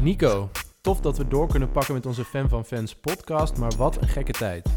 [0.00, 4.02] Nico, tof dat we door kunnen pakken met onze Fan van Fans podcast, maar wat
[4.02, 4.68] een gekke tijd.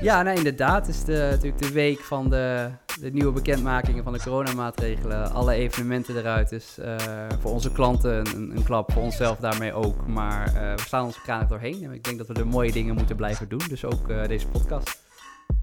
[0.00, 0.86] Ja, nou inderdaad.
[0.86, 5.32] Het is de, natuurlijk de week van de, de nieuwe bekendmakingen van de coronamaatregelen.
[5.32, 6.48] Alle evenementen eruit.
[6.48, 6.96] Dus uh,
[7.40, 10.06] voor onze klanten een, een, klap, voor onszelf daarmee ook.
[10.06, 11.84] Maar uh, we slaan onze kranig doorheen.
[11.84, 13.62] En ik denk dat we de mooie dingen moeten blijven doen.
[13.68, 15.01] Dus ook uh, deze podcast.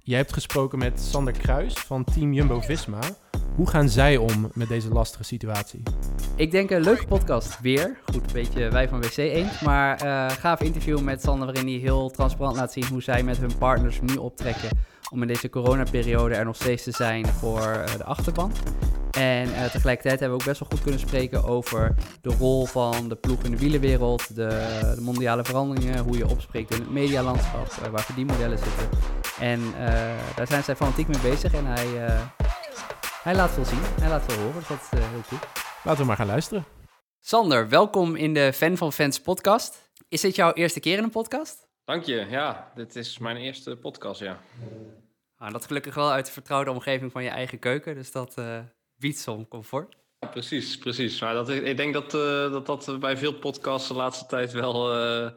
[0.10, 3.00] Jij hebt gesproken met Sander Kruis van Team Jumbo-Visma.
[3.56, 5.84] Hoe gaan zij om met deze lastige situatie?
[6.36, 7.98] Ik denk een leuke podcast weer.
[8.06, 9.60] Goed, een beetje wij van WC eens.
[9.62, 13.38] Maar uh, gaaf interview met Sander waarin hij heel transparant laat zien hoe zij met
[13.38, 14.70] hun partners nu optrekken
[15.12, 18.52] om in deze coronaperiode er nog steeds te zijn voor uh, de achterban.
[19.12, 23.10] En uh, tegelijkertijd hebben we ook best wel goed kunnen spreken over de rol van
[23.10, 24.48] de ploeg in de wielenwereld, de,
[24.96, 28.90] de mondiale veranderingen, hoe je opspreekt in het medialandschap, uh, waar verdienmodellen zitten.
[29.40, 29.72] En
[30.36, 31.88] daar zijn zij fanatiek mee bezig en hij,
[33.24, 35.42] hij laat veel zien, hij laat veel horen, dus dat is heel cool.
[35.84, 36.66] Laten we maar gaan luisteren.
[37.20, 39.92] Sander, welkom in de Fan van Fans podcast.
[40.10, 41.68] Is dit jouw eerste keer in een podcast?
[41.86, 42.72] Dank je, ja.
[42.76, 44.40] Dit is mijn eerste podcast, ja.
[45.38, 48.60] Nou, dat gelukkig wel uit de vertrouwde omgeving van je eigen keuken, dus dat uh,
[48.96, 49.96] biedt zo'n comfort.
[50.20, 51.22] Ja, precies, precies.
[51.22, 54.96] Maar dat, ik denk dat, uh, dat dat bij veel podcasts de laatste tijd wel
[54.96, 55.32] uh,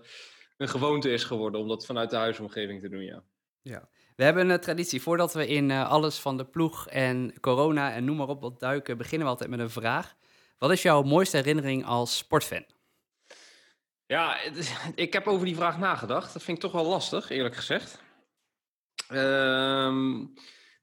[0.57, 3.23] een gewoonte is geworden om dat vanuit de huisomgeving te doen, ja.
[3.63, 3.89] Ja.
[4.17, 5.03] We hebben een traditie.
[5.03, 8.97] Voordat we in alles van de ploeg en corona en noem maar op wat duiken,
[8.99, 10.15] beginnen we altijd met een vraag.
[10.59, 12.65] Wat is jouw mooiste herinnering als sportfan?
[14.07, 14.39] Ja,
[14.95, 16.33] ik heb over die vraag nagedacht.
[16.33, 18.03] Dat vind ik toch wel lastig, eerlijk gezegd.
[19.13, 20.35] Um,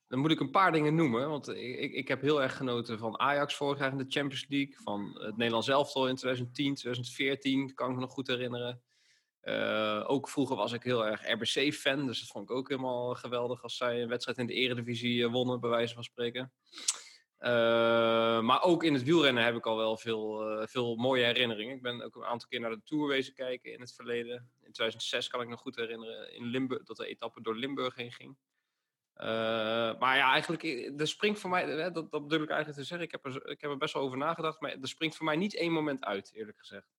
[0.08, 1.30] dan moet ik een paar dingen noemen.
[1.30, 4.76] Want ik, ik heb heel erg genoten van Ajax vorig jaar in de Champions League.
[4.84, 7.74] Van het Nederlands elftal in 2010, 2014.
[7.74, 8.82] Kan ik me nog goed herinneren.
[9.44, 12.06] Uh, ook vroeger was ik heel erg RBC-fan.
[12.06, 15.60] Dus dat vond ik ook helemaal geweldig als zij een wedstrijd in de Eredivisie wonnen,
[15.60, 16.52] bij wijze van spreken.
[17.40, 21.76] Uh, maar ook in het wielrennen heb ik al wel veel, veel mooie herinneringen.
[21.76, 24.36] Ik ben ook een aantal keer naar de Tour wezen kijken in het verleden.
[24.62, 28.12] In 2006 kan ik nog goed herinneren in Limburg, dat de etappe door Limburg heen
[28.12, 28.38] ging.
[30.00, 30.64] Maar ja, eigenlijk,
[31.00, 33.62] er springt voor mij, dat, dat bedoel ik eigenlijk te zeggen, ik heb, er, ik
[33.62, 36.32] heb er best wel over nagedacht, maar er springt voor mij niet één moment uit,
[36.34, 36.99] eerlijk gezegd.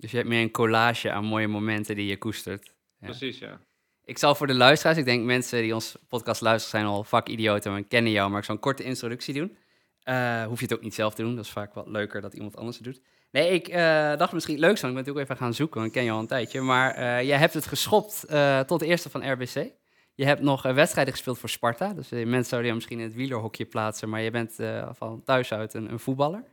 [0.00, 2.72] Dus je hebt meer een collage aan mooie momenten die je koestert.
[3.00, 3.06] Ja.
[3.06, 3.60] Precies, ja.
[4.04, 7.76] Ik zal voor de luisteraars, ik denk mensen die ons podcast luisteren zijn al vakidioten
[7.76, 9.56] en kennen jou, maar ik zal een korte introductie doen.
[10.04, 12.34] Uh, hoef je het ook niet zelf te doen, dat is vaak wat leuker dat
[12.34, 13.00] iemand anders het doet.
[13.30, 13.74] Nee, ik uh,
[14.16, 16.18] dacht misschien leuk zou, ik ben natuurlijk even gaan zoeken, want ik ken je al
[16.18, 16.60] een tijdje.
[16.60, 18.20] Maar uh, jij hebt het geschopt
[18.66, 19.72] tot de eerste van RBC.
[20.14, 23.64] Je hebt nog wedstrijden gespeeld voor Sparta, dus mensen zouden je misschien in het wielerhokje
[23.64, 24.56] plaatsen, maar je bent
[24.92, 26.44] van thuis uit een, een voetballer.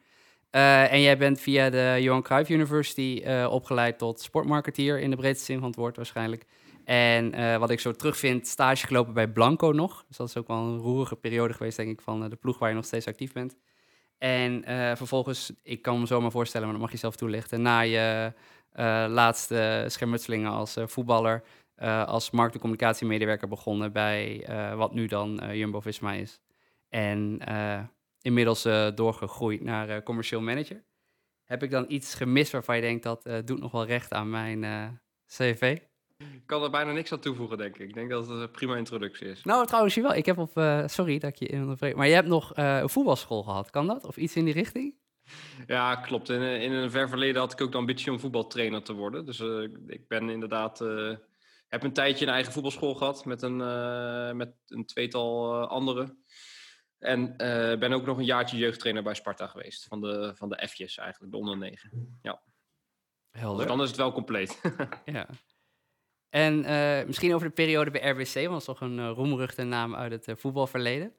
[0.49, 5.59] En jij bent via de Johan Cruijff University opgeleid tot sportmarketeer in de breedste zin
[5.59, 6.45] van het woord waarschijnlijk.
[6.83, 10.05] En uh, wat ik zo terugvind, stage gelopen bij Blanco nog.
[10.07, 12.69] Dus dat is ook wel een roerige periode geweest, denk ik, van de ploeg waar
[12.69, 13.57] je nog steeds actief bent.
[14.17, 14.63] En
[14.97, 18.33] vervolgens, ik kan me zo maar voorstellen, maar dat mag je zelf toelichten, na je
[19.09, 21.43] laatste schermutselingen als voetballer,
[22.05, 26.39] als markt- en communicatiemedewerker begonnen bij wat nu dan Jumbo-Visma is.
[26.89, 27.39] En
[28.27, 28.61] inmiddels
[28.95, 30.85] doorgegroeid naar commercieel manager.
[31.43, 34.99] Heb ik dan iets gemist waarvan je denkt dat doet nog wel recht aan mijn
[35.27, 35.79] cv?
[36.17, 37.87] Ik kan er bijna niks aan toevoegen, denk ik.
[37.87, 39.43] Ik denk dat het een prima introductie is.
[39.43, 40.13] Nou, trouwens, wel.
[40.13, 40.51] Ik heb op...
[40.85, 41.95] Sorry dat ik je onderbreek.
[41.95, 43.69] Maar je hebt nog een voetbalschool gehad.
[43.69, 44.05] Kan dat?
[44.05, 44.95] Of iets in die richting?
[45.67, 46.29] Ja, klopt.
[46.29, 49.25] In, in een ver verleden had ik ook de ambitie om voetbaltrainer te worden.
[49.25, 49.39] Dus
[49.87, 50.79] ik ben inderdaad...
[51.67, 53.57] heb een tijdje een eigen voetbalschool gehad met een,
[54.37, 56.23] met een tweetal anderen.
[56.99, 57.37] En
[57.79, 59.85] ben ook nog een jaartje jeugdtrainer bij Sparta geweest.
[59.85, 62.17] Van de, van de F'jes eigenlijk, de onder 9.
[62.21, 62.41] Ja.
[63.31, 63.57] Helder.
[63.57, 64.61] Dus dan is het wel compleet.
[65.05, 65.27] ja.
[66.29, 69.63] En uh, misschien over de periode bij RBC, want dat is toch een uh, roemruchte
[69.63, 71.13] naam uit het uh, voetbalverleden.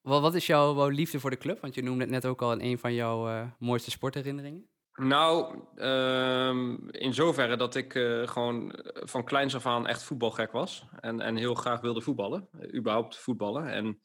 [0.00, 1.60] Wat, wat, is jouw liefde voor de club?
[1.60, 4.71] Want je noemde het net ook al in een van jouw mooiste sportherinneringen.
[4.94, 7.92] Nou, um, in zoverre dat ik
[8.24, 10.84] gewoon van kleins af aan echt voetbalgek was.
[11.00, 13.68] En, en heel graag wilde voetballen, überhaupt voetballen.
[13.68, 14.00] En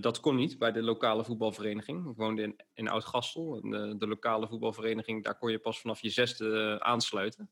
[0.00, 2.10] dat kon niet bij de lokale voetbalvereniging.
[2.10, 3.60] Ik woonde in, in Oud-Gastel.
[3.60, 7.50] De, de lokale voetbalvereniging, daar kon je pas vanaf je zesde aansluiten.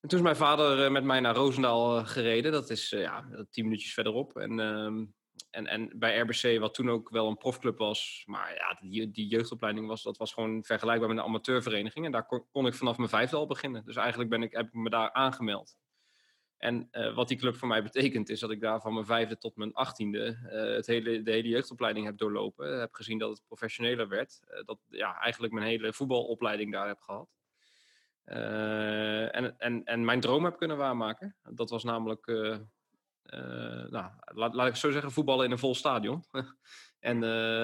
[0.00, 2.52] En toen is mijn vader met mij naar Roosendaal gereden.
[2.52, 4.36] Dat is ja, tien minuutjes verderop.
[4.36, 5.06] En, uh,
[5.54, 8.22] en, en bij RBC, wat toen ook wel een profclub was.
[8.26, 12.04] Maar ja, die, die jeugdopleiding was, dat was gewoon vergelijkbaar met een amateurvereniging.
[12.04, 13.84] En daar kon, ik vanaf mijn vijfde al beginnen.
[13.84, 15.76] Dus eigenlijk ben ik, heb ik me daar aangemeld.
[16.58, 19.38] En uh, wat die club voor mij betekent, is dat ik daar van mijn vijfde
[19.38, 22.78] tot mijn achttiende uh, het hele, de hele jeugdopleiding heb doorlopen.
[22.80, 24.40] Heb gezien dat het professioneler werd.
[24.50, 27.28] Uh, dat ja, eigenlijk mijn hele voetbalopleiding daar heb gehad.
[28.24, 31.36] En, en, en mijn droom heb kunnen waarmaken.
[31.42, 32.26] Dat was namelijk
[33.88, 36.24] nou, laat, laat ik zo zeggen, voetballen in een vol stadion.
[37.00, 37.18] en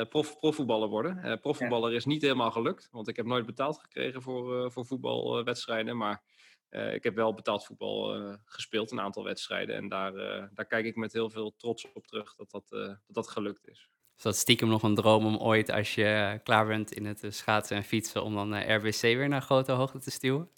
[0.08, 1.40] prof, profvoetballer worden.
[1.40, 5.96] profvoetballer is niet helemaal gelukt, want ik heb nooit betaald gekregen voor, voor voetbalwedstrijden.
[5.96, 6.22] Maar
[6.70, 9.76] ik heb wel betaald voetbal gespeeld, een aantal wedstrijden.
[9.76, 10.12] En daar,
[10.54, 13.88] daar kijk ik met heel veel trots op terug dat dat, dat, dat gelukt is.
[14.20, 17.76] Is dat stiekem nog een droom om ooit, als je klaar bent in het schaatsen
[17.76, 20.50] en fietsen, om dan RBC weer naar grote hoogte te stuwen?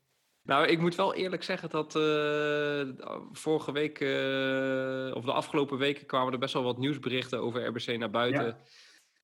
[0.43, 2.89] Nou, ik moet wel eerlijk zeggen dat uh,
[3.33, 7.99] vorige week, uh, of de afgelopen weken, kwamen er best wel wat nieuwsberichten over RBC
[7.99, 8.57] naar buiten.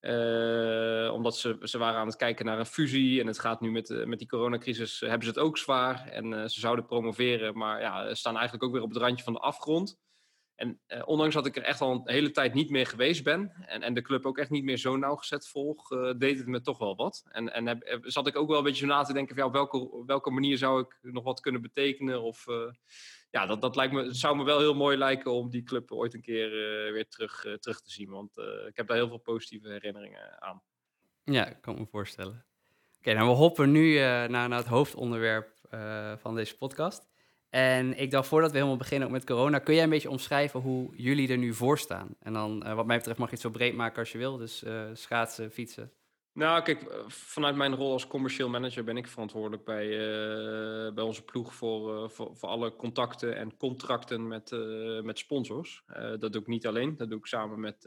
[0.00, 3.70] Uh, omdat ze, ze waren aan het kijken naar een fusie en het gaat nu
[3.70, 6.08] met, met die coronacrisis, hebben ze het ook zwaar.
[6.08, 9.38] En ze zouden promoveren, maar ja, staan eigenlijk ook weer op het randje van de
[9.38, 9.98] afgrond.
[10.58, 13.52] En uh, ondanks dat ik er echt al een hele tijd niet meer geweest ben
[13.66, 16.60] en, en de club ook echt niet meer zo nauwgezet volg, uh, deed het me
[16.60, 17.24] toch wel wat.
[17.28, 19.48] En, en heb, eh, zat ik ook wel een beetje na te denken van ja,
[19.48, 22.22] op welke, welke manier zou ik nog wat kunnen betekenen.
[22.22, 22.46] Of
[23.30, 26.14] ja, dat, dat lijkt me, zou me wel heel mooi lijken om die club ooit
[26.14, 26.50] een keer
[26.92, 28.10] weer terug, terug te zien.
[28.10, 28.38] Want
[28.68, 30.62] ik heb daar heel veel positieve herinneringen aan.
[31.24, 32.46] Ja, ik kan me voorstellen.
[32.98, 35.50] Oké, okay, nou we hoppen nu naar, naar het hoofdonderwerp
[36.20, 37.07] van deze podcast.
[37.50, 40.96] En ik dacht, voordat we helemaal beginnen met corona, kun jij een beetje omschrijven hoe
[40.96, 42.08] jullie er nu voor staan?
[42.20, 44.36] En dan, uh, wat mij betreft, mag je het zo breed maken als je wil.
[44.36, 45.92] Dus uh, schaatsen, fietsen.
[46.32, 51.04] Nou, kijk, eh, vanuit mijn rol als commercieel manager ben ik verantwoordelijk bij, uh, bij
[51.04, 54.50] onze ploeg voor, voor, voor, alle contacten en contracten met,
[55.02, 55.84] met sponsors.
[56.18, 57.84] dat doe ik niet alleen, dat doe ik samen met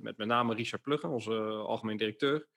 [0.00, 1.34] met, met name Richard Pluggen, onze
[1.66, 2.48] algemeen directeur.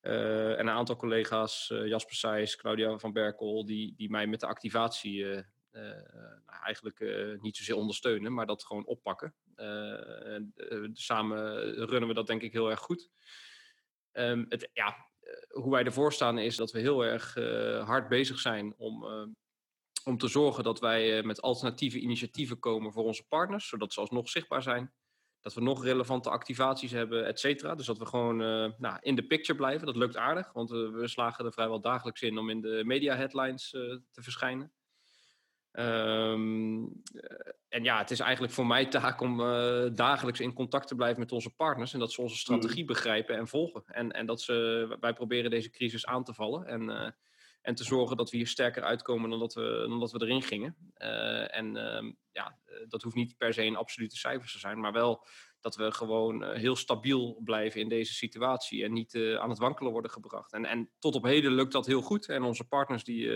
[0.00, 5.30] en een aantal collega's, Jasper Seijs, Claudia van Berkel, die, die mij met de activatie
[5.30, 5.42] eh,
[5.74, 9.34] nou, eigenlijk eh, niet zozeer ondersteunen, maar dat gewoon oppakken.
[9.54, 10.40] Eh,
[10.92, 13.10] samen runnen we dat denk ik heel erg goed.
[14.12, 14.96] Um, het, ja,
[15.48, 17.34] hoe wij ervoor staan is dat we heel erg
[17.86, 19.04] hard bezig zijn om
[20.04, 24.28] om te zorgen dat wij met alternatieve initiatieven komen voor onze partners, zodat ze alsnog
[24.28, 24.92] zichtbaar zijn.
[25.40, 27.74] Dat we nog relevante activaties hebben, et cetera.
[27.74, 28.36] Dus dat we gewoon
[28.78, 29.86] nou, in de picture blijven.
[29.86, 33.70] Dat lukt aardig, want we slagen er vrijwel dagelijks in om in de media headlines
[33.70, 34.72] te verschijnen.
[35.78, 37.02] Um,
[37.68, 41.20] en ja, het is eigenlijk voor mij taak om uh, dagelijks in contact te blijven
[41.20, 41.92] met onze partners.
[41.92, 42.86] En dat ze onze strategie mm.
[42.86, 43.82] begrijpen en volgen.
[43.86, 46.66] En, en dat ze, wij proberen deze crisis aan te vallen.
[46.66, 47.10] En, uh,
[47.62, 50.42] en te zorgen dat we hier sterker uitkomen dan dat we, dan dat we erin
[50.42, 50.76] gingen.
[50.98, 51.72] Uh, en
[52.32, 54.80] ja, dat hoeft niet per se in absolute cijfers te zijn.
[54.80, 55.26] Maar wel
[55.60, 58.84] dat we gewoon heel stabiel blijven in deze situatie.
[58.84, 60.52] En niet aan het wankelen worden gebracht.
[60.52, 62.28] En, en tot op heden lukt dat heel goed.
[62.28, 63.30] En onze partners die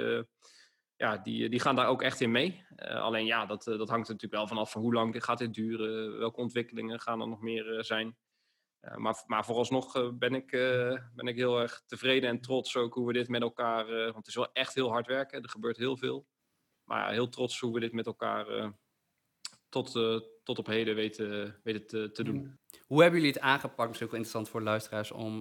[0.99, 2.65] ja, die, die gaan daar ook echt in mee.
[2.77, 5.39] Uh, alleen ja, dat, uh, dat hangt er natuurlijk wel vanaf van hoe lang gaat
[5.39, 8.17] dit duren, welke ontwikkelingen gaan er nog meer uh, zijn.
[8.97, 10.51] maar, maar vooralsnog ben, ik,
[11.15, 14.27] ben ik heel erg tevreden en trots ook hoe we dit met elkaar, want het
[14.27, 16.27] is wel echt heel hard werken, er gebeurt heel veel.
[16.85, 18.73] Maar heel trots hoe we dit met elkaar
[19.69, 19.93] tot,
[20.43, 22.59] tot op heden weten, weten te, te doen.
[22.87, 23.89] Hoe hebben jullie het aangepakt?
[23.89, 25.37] Misschien ook interessant voor luisteraars om,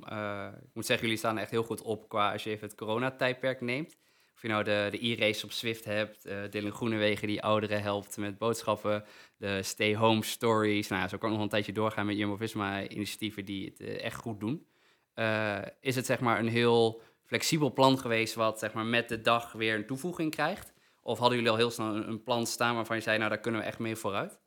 [0.63, 3.61] ik moet zeggen, jullie staan echt heel goed op qua als je even het coronatijdperk
[3.61, 3.97] neemt.
[4.37, 8.17] Of je nou de, de e-race op Swift hebt, uh, Dylan Groenewegen die ouderen helpt
[8.17, 9.03] met boodschappen,
[9.37, 10.87] de stay home stories.
[10.87, 14.39] Nou, zo kan ik nog een tijdje doorgaan met Jumbo-Visma-initiatieven die het uh, echt goed
[14.39, 14.67] doen.
[15.15, 19.21] Uh, is het zeg maar een heel flexibel plan geweest wat zeg maar met de
[19.21, 20.73] dag weer een toevoeging krijgt?
[21.01, 23.61] Of hadden jullie al heel snel een, plan staan waarvan je zei, nou daar kunnen
[23.61, 24.39] we echt mee vooruit?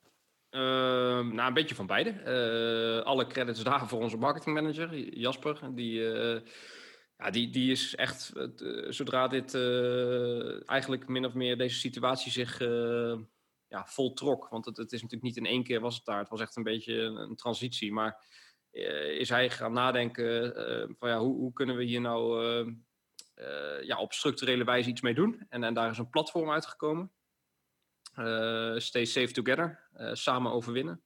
[0.50, 3.02] Uh, nou, een beetje van beide.
[3.04, 5.58] Alle credits daar voor onze marketingmanager, Jasper.
[5.74, 6.02] Die,
[7.20, 12.32] ja, die, die is echt, uh, zodra dit uh, eigenlijk min of meer deze situatie
[12.32, 13.18] zich uh,
[13.68, 14.48] ja, voltrok.
[14.48, 16.18] Want het, het is natuurlijk niet in één keer was het daar.
[16.18, 17.92] Het was echt een beetje een, een transitie.
[17.92, 18.38] Maar
[19.18, 20.54] is hij gaan nadenken
[20.98, 22.44] van ja, hoe, hoe kunnen we hier nou
[23.82, 25.46] ja, op structurele wijze iets mee doen?
[25.48, 27.12] En, en daar is een platform uitgekomen.
[28.76, 31.02] Stay Safe Together, samen overwinnen.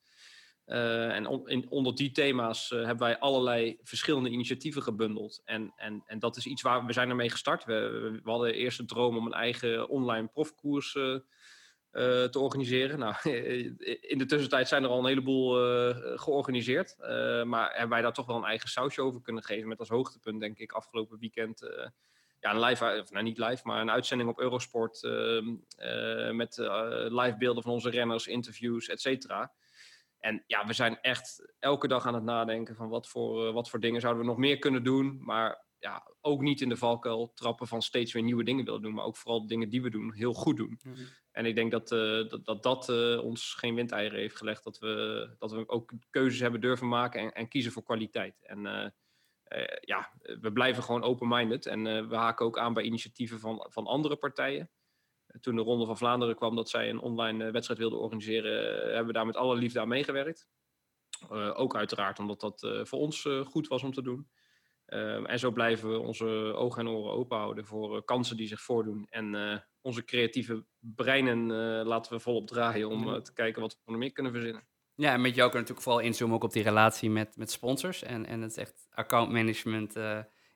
[0.66, 1.26] Uh, en
[1.68, 5.42] onder die thema's uh, hebben wij allerlei verschillende initiatieven gebundeld.
[5.44, 7.64] En, en, en dat is iets waar we zijn ermee gestart.
[7.64, 11.18] We, we hadden eerst de droom om een eigen online profkoers uh,
[12.25, 12.99] te organiseren.
[12.99, 13.14] Nou,
[14.12, 15.54] in de tussentijd zijn er al een heleboel
[16.16, 16.97] georganiseerd.
[17.44, 19.68] maar hebben wij daar toch wel een eigen sausje over kunnen geven.
[19.68, 21.61] Met als hoogtepunt, denk ik, afgelopen weekend
[22.40, 26.56] ja, een live, of nou niet live, maar een uitzending op Eurosport uh, met
[27.09, 29.52] live beelden van onze renners, interviews, et cetera.
[30.25, 33.71] En ja, we zijn echt elke dag aan het nadenken van wat voor, uh, wat
[33.71, 35.19] voor dingen zouden we nog meer kunnen doen.
[35.21, 38.95] Maar ja, ook niet in de valkuil trappen van steeds weer nieuwe dingen willen doen.
[38.95, 40.81] Maar ook vooral de dingen die we doen heel goed doen.
[40.83, 41.07] Mm -hmm.
[41.31, 44.64] En ik denk dat uh, dat, dat, dat uh, ons geen windeieren heeft gelegd.
[44.64, 48.43] Dat we, dat we ook keuzes hebben durven maken en, en kiezen voor kwaliteit.
[48.43, 48.93] En
[49.81, 51.66] ja, we blijven gewoon open-minded.
[51.66, 54.71] En we haken ook aan bij initiatieven van, van andere partijen.
[55.40, 59.12] Toen de Ronde van Vlaanderen kwam dat zij een online wedstrijd wilden organiseren, hebben we
[59.12, 60.48] daar met alle liefde aan meegewerkt.
[61.54, 64.28] ook uiteraard omdat dat voor ons goed was om te doen.
[65.26, 66.26] En zo blijven we onze
[66.56, 69.06] ogen en oren open houden voor kansen die zich voordoen.
[69.10, 71.46] En onze creatieve breinen
[71.86, 74.66] laten we volop draaien om te kijken wat we nog meer kunnen verzinnen.
[74.94, 78.02] Ja, en met jou kunnen natuurlijk vooral inzoomen ook op die relatie met, met sponsors.
[78.02, 79.96] En, en het is echt accountmanagement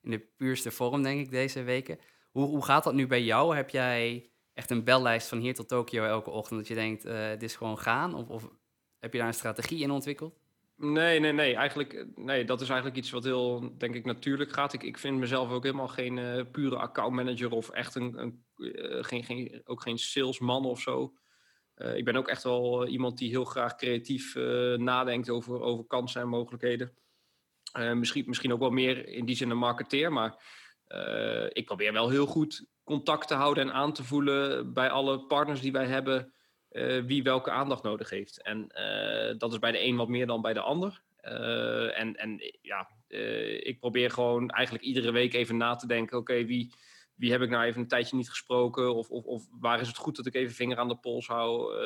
[0.02, 1.98] in de puurste vorm, denk ik, deze weken.
[2.30, 3.56] Hoe, hoe gaat dat nu bij jou?
[3.56, 7.28] Heb jij echt een bellijst van hier tot Tokio elke ochtend dat je denkt, uh,
[7.30, 8.14] dit is gewoon gaan?
[8.14, 8.48] Of, of
[8.98, 10.38] heb je daar een strategie in ontwikkeld?
[10.76, 11.54] Nee, nee, nee.
[11.54, 14.72] Eigenlijk, nee, dat is eigenlijk iets wat heel, denk ik, natuurlijk gaat.
[14.72, 18.44] Ik, ik vind mezelf ook helemaal geen uh, pure accountmanager of echt een, een
[19.04, 21.12] geen, geen, ook geen salesman of zo.
[21.94, 24.34] Ik ben ook echt wel iemand die heel graag creatief
[24.76, 26.92] nadenkt over, over kansen en mogelijkheden.
[27.94, 30.42] Misschien, misschien ook wel meer in die zin een marketeer, maar
[31.52, 35.60] ik probeer wel heel goed contact te houden en aan te voelen bij alle partners
[35.60, 36.32] die wij hebben,
[37.06, 38.42] wie welke aandacht nodig heeft.
[38.42, 38.66] En
[39.38, 41.02] dat is bij de een wat meer dan bij de ander.
[41.94, 42.88] en, en ja,
[43.62, 46.72] ik probeer gewoon eigenlijk iedere week even na te denken: oké, wie
[47.18, 48.94] wie heb ik nou even een tijdje niet gesproken?
[48.94, 51.76] Of, of, of waar is het goed dat ik even vinger aan de pols hou?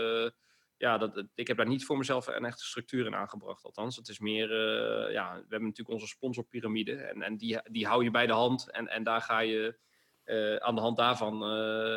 [0.83, 3.65] Ja, dat, ik heb daar niet voor mezelf een echte structuur in aangebracht.
[3.65, 6.95] Althans, het is meer, uh, ja, we hebben natuurlijk onze sponsorpyramide.
[6.95, 8.71] En, en die, die hou je bij de hand.
[8.71, 9.79] En, en daar ga je
[10.25, 11.39] uh, aan de hand daarvan,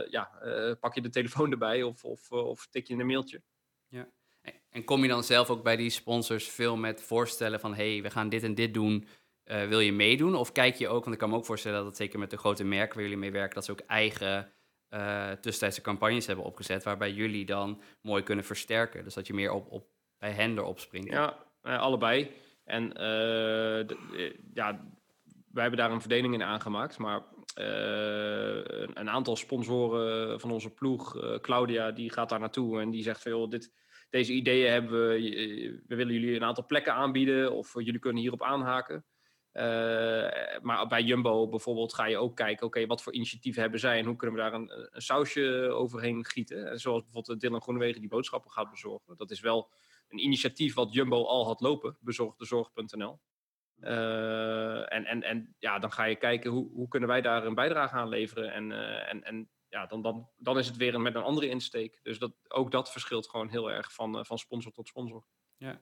[0.10, 0.30] ja,
[0.80, 3.42] pak je de telefoon erbij of, of, of tik je een mailtje.
[3.88, 4.10] Ja.
[4.70, 7.76] En kom je dan zelf ook bij die sponsors veel met voorstellen van...
[7.76, 9.08] hé, hey, we gaan dit en dit doen...
[9.44, 10.36] Wil je meedoen?
[10.36, 12.64] Of kijk je ook, want ik kan me ook voorstellen dat zeker met de grote
[12.64, 14.52] merken waar jullie mee werken, dat ze ook eigen
[14.96, 19.04] uh, tussentijdse campagnes hebben opgezet, waarbij jullie dan mooi kunnen versterken.
[19.04, 19.88] Dus dat je meer op, op,
[20.18, 21.12] bij hen erop springt.
[21.12, 22.32] Ja, uh, allebei.
[22.64, 24.86] En de, ja,
[25.52, 27.22] wij hebben daar een verdeling in aangemaakt, maar
[27.54, 33.22] een, een, aantal sponsoren van onze ploeg, Claudia, die gaat daar naartoe en die zegt
[33.22, 33.72] veel dit,
[34.10, 38.44] deze ideeën hebben we, we willen jullie een aantal plekken aanbieden of jullie kunnen hierop
[38.44, 39.06] aanhaken.
[39.58, 44.00] Uh, maar bij Jumbo bijvoorbeeld ga je ook kijken, oké, wat voor initiatieven hebben zij
[44.00, 46.70] en hoe kunnen we daar een, een sausje overheen gieten.
[46.70, 49.18] En zoals bijvoorbeeld Dylan Groenewegen die boodschappen gaat bezorgen.
[49.18, 49.70] Dat is wel
[50.08, 53.20] een initiatief wat Jumbo al had lopen, bezorgdezorg.nl.
[53.80, 57.46] Uh, eh, en, en, en ja, dan ga je kijken hoe, hoe kunnen wij daar
[57.46, 58.54] een bijdrage aan leveren.
[58.54, 62.00] En, uh, en, en ja, dan, dan, dan is het weer met een andere insteek.
[62.04, 65.26] Dus dat, ook dat verschilt gewoon heel erg van, van sponsor tot sponsor.
[65.58, 65.82] Ja,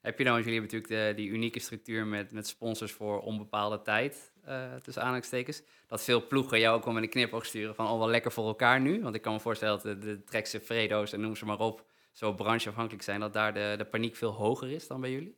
[0.00, 3.20] heb je dan, want jullie hebben natuurlijk de, die unieke structuur met, met sponsors voor
[3.20, 5.62] onbepaalde tijd, uh, tussen aanhalingstekens.
[5.86, 8.46] Dat veel ploegen jou ook wel met een knipoog sturen van, oh wel lekker voor
[8.46, 9.02] elkaar nu.
[9.02, 12.34] Want ik kan me voorstellen dat de, Trekse Fredo's en noem ze maar op, zo
[12.34, 15.36] brancheafhankelijk zijn, dat daar de, de paniek veel hoger is dan bij jullie?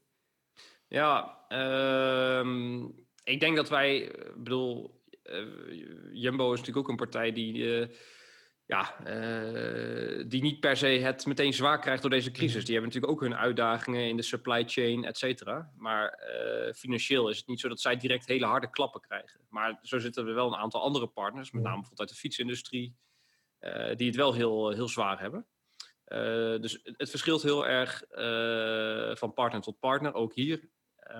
[0.89, 2.85] Ja, uh,
[3.25, 5.47] ik denk dat wij, bedoel, uh,
[6.13, 7.89] Jumbo is natuurlijk ook een partij die
[8.71, 12.65] ja, uh, die niet per se het meteen zwaar krijgt door deze crisis.
[12.65, 15.71] Die hebben natuurlijk ook hun uitdagingen in de supply chain, et cetera.
[15.77, 16.21] Maar
[16.67, 19.41] uh, financieel is het niet zo dat zij direct hele harde klappen krijgen.
[19.49, 22.97] Maar zo zitten er wel een aantal andere partners, met name bijvoorbeeld uit de fietsindustrie,
[23.61, 25.47] uh, die het wel heel, heel zwaar hebben.
[26.61, 28.03] dus het verschilt heel erg
[29.19, 30.69] van partner tot partner, ook hier.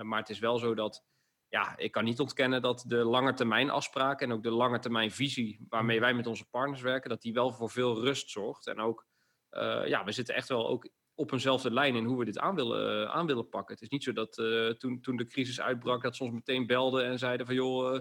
[0.01, 1.03] maar het is wel zo dat
[1.51, 5.99] ja, ik kan niet ontkennen dat de langetermijn afspraken en ook de langetermijn visie waarmee
[5.99, 8.67] wij met onze partners werken, dat die wel voor veel rust zorgt.
[8.67, 9.05] En ook,
[9.51, 12.55] uh, ja, we zitten echt wel ook op eenzelfde lijn in hoe we dit aan
[12.55, 13.73] willen, uh, aan willen pakken.
[13.73, 16.67] Het is niet zo dat uh, toen, toen de crisis uitbrak, dat ze ons meteen
[16.67, 17.99] belden en zeiden van joh,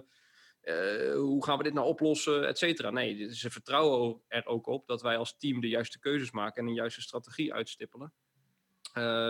[1.14, 2.90] hoe gaan we dit nou oplossen, et cetera.
[2.90, 6.68] Nee, ze vertrouwen er ook op dat wij als team de juiste keuzes maken en
[6.68, 8.12] een juiste strategie uitstippelen.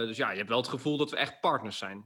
[0.07, 2.05] dus ja, je hebt wel het gevoel dat we echt partners zijn.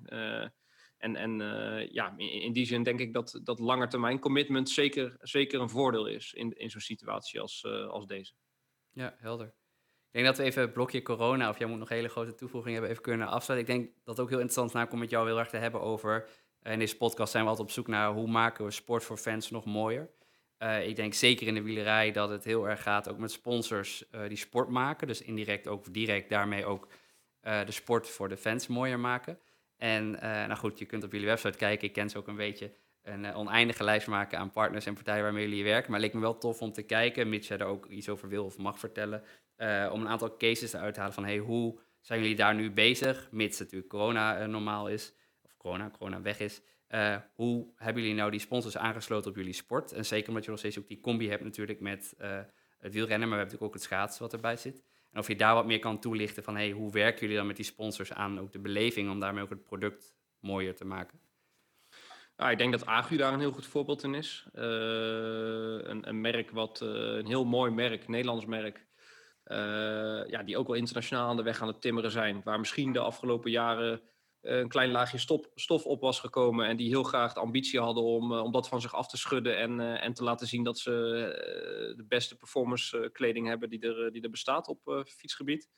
[1.04, 5.61] En, en uh, ja, in, die zin denk ik dat, dat langetermijn commitment zeker, zeker
[5.61, 8.32] een voordeel is in, in zo'n situatie als, uh, als deze.
[8.92, 9.46] Ja, helder.
[9.46, 12.73] Ik denk dat we even het blokje corona, of jij moet nog hele grote toevoeging
[12.73, 13.75] hebben, even kunnen afsluiten.
[13.75, 15.80] Ik denk dat het ook heel interessant is om met jou heel erg te hebben
[15.80, 16.28] over.
[16.62, 19.16] Uh, in deze podcast zijn we altijd op zoek naar hoe maken we sport voor
[19.16, 20.11] fans nog mooier.
[20.84, 24.37] ik denk zeker in de wielerij dat het heel erg gaat ook met sponsors die
[24.37, 25.06] sport maken.
[25.06, 26.88] Dus indirect ook direct daarmee ook
[27.40, 29.38] de sport voor de fans mooier maken.
[29.76, 31.88] En uh, nou goed, je kunt op jullie website kijken.
[31.88, 32.73] Ik ken ze ook een beetje.
[33.02, 35.90] Een uh, oneindige lijst maken aan partners en partijen waarmee jullie werken.
[35.90, 38.28] Maar het leek me wel tof om te kijken, mits jij er ook iets over
[38.28, 39.23] wil of mag vertellen.
[39.57, 43.28] Uh, om een aantal cases te halen van hey, hoe zijn jullie daar nu bezig?
[43.31, 46.62] Mits natuurlijk corona normaal is, of corona, corona weg is.
[47.35, 49.93] hoe hebben jullie nou die sponsors aangesloten op jullie sport?
[49.93, 52.14] En zeker omdat je nog steeds ook die combi hebt natuurlijk met
[52.78, 54.83] het wielrennen, maar we hebben natuurlijk ook het schaatsen wat erbij zit.
[55.14, 57.56] En of je daar wat meer kan toelichten van hey, hoe werken jullie dan met
[57.56, 61.21] die sponsors aan ook de beleving om daarmee ook het product mooier te maken?
[62.37, 64.47] Ja, ik denk dat Agu daar een heel goed voorbeeld in is.
[64.54, 68.87] Uh, een, een, merk wat, uh, een heel mooi merk, Nederlands merk,
[69.47, 72.40] uh, ja, die ook wel internationaal aan de weg aan het timmeren zijn.
[72.44, 74.00] Waar misschien de afgelopen jaren
[74.44, 75.18] een klein laagje
[75.54, 76.66] stof op was gekomen.
[76.66, 79.58] En die heel graag de ambitie hadden om, om dat van zich af te schudden.
[79.58, 80.90] En, en te laten zien dat ze
[81.96, 85.68] de beste performance kleding hebben die er, die er bestaat op fietsgebied.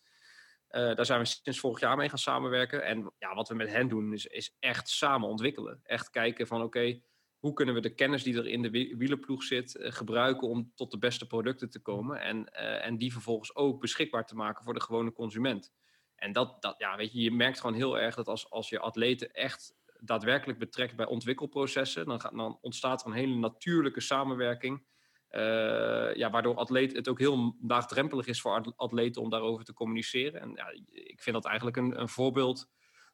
[0.68, 2.84] Daar zijn we sinds vorig jaar mee gaan samenwerken.
[2.84, 5.80] En ja, wat we met hen doen, is, is echt samen ontwikkelen.
[5.82, 7.00] Echt kijken van oké,
[7.38, 10.98] hoe kunnen we de kennis die er in de wielerploeg zit, gebruiken om tot de
[10.98, 12.20] beste producten te komen.
[12.20, 12.48] En,
[12.82, 15.72] en die vervolgens ook beschikbaar te maken voor de gewone consument.
[16.16, 18.78] En dat, dat ja, weet je, je merkt gewoon heel erg dat als, als je
[18.78, 24.84] atleten echt daadwerkelijk betrekt bij ontwikkelprocessen, dan, gaat, dan ontstaat er een hele natuurlijke samenwerking.
[25.30, 30.40] Uh, ja, waardoor atleet, het ook heel laagdrempelig is voor atleten om daarover te communiceren.
[30.40, 32.70] En ja, ik vind dat eigenlijk een, een voorbeeld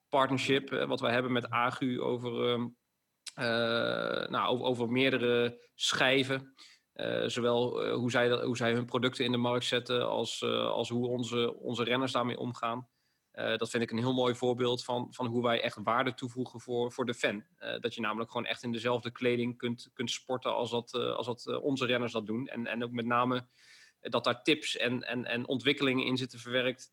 [0.08, 2.54] partnership uh, wat wij hebben met AGU over,
[3.38, 6.54] uh, nou, over, meerdere schijven.
[7.26, 11.54] zowel hoe, zij hoe zij hun producten in de markt zetten als, als hoe onze,
[11.54, 12.88] onze renners daarmee omgaan.
[13.34, 16.60] Uh, dat vind ik een heel mooi voorbeeld van, van hoe wij echt waarde toevoegen
[16.60, 17.44] voor, voor de fan.
[17.58, 21.14] Uh, dat je namelijk gewoon echt in dezelfde kleding kunt, kunt sporten als dat, uh,
[21.14, 22.48] als dat onze renners dat doen.
[22.48, 23.46] En, en ook met name
[24.00, 26.92] dat daar tips en, en, en ontwikkelingen in zitten verwerkt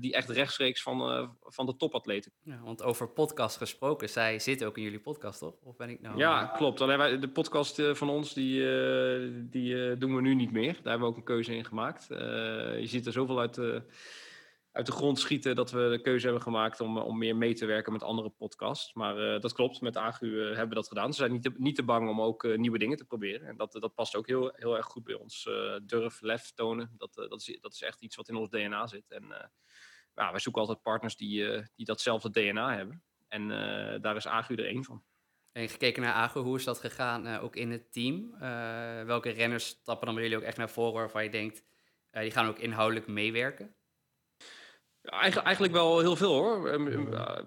[0.00, 2.32] die echt rechtstreeks van, van de topatleten.
[2.42, 5.54] Ja, want over podcast gesproken, zij zitten ook in jullie podcast, toch?
[5.62, 6.18] Of ben ik nou...
[6.18, 6.80] Ja, klopt.
[6.80, 8.64] Alleen wij, de podcast van ons, die,
[9.48, 10.72] die doen we nu niet meer.
[10.72, 12.06] Daar hebben we ook een keuze in gemaakt.
[12.08, 13.58] je ziet er zoveel uit
[14.72, 17.66] uit de grond schieten dat we de keuze hebben gemaakt om, om meer mee te
[17.66, 18.94] werken met andere podcasts.
[18.94, 21.12] Maar uh, dat klopt, met AGU uh, hebben we dat gedaan.
[21.12, 23.48] Ze zijn niet te, niet te bang om ook nieuwe dingen te proberen.
[23.48, 25.48] En dat, dat past ook heel, heel erg goed bij ons.
[25.82, 29.10] durf, lef tonen, dat, dat, is, dat is echt iets wat in ons DNA zit.
[29.10, 29.24] En
[30.14, 33.02] ja, wij zoeken altijd partners die, die datzelfde DNA hebben.
[33.28, 33.48] En
[34.02, 35.02] daar is AGU er één van.
[35.52, 38.34] En gekeken naar AGU, hoe is dat gegaan ook in het team?
[39.06, 41.64] welke renners stappen dan bij jullie ook echt naar voren waarvan je denkt,
[42.10, 43.74] die gaan ook inhoudelijk meewerken?
[45.02, 46.62] Eigenlijk, eigenlijk wel heel veel hoor.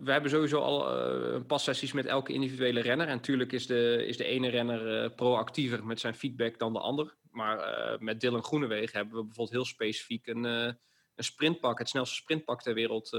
[0.03, 0.97] We hebben sowieso al
[1.35, 3.07] uh, passessies met elke individuele renner.
[3.07, 6.79] En natuurlijk is de, is de ene renner uh, proactiever met zijn feedback dan de
[6.79, 7.15] ander.
[7.31, 10.77] Maar uh, met Dylan Groenewegen hebben we bijvoorbeeld heel specifiek een, een
[11.24, 13.18] sprintpak, het snelste sprintpak ter wereld,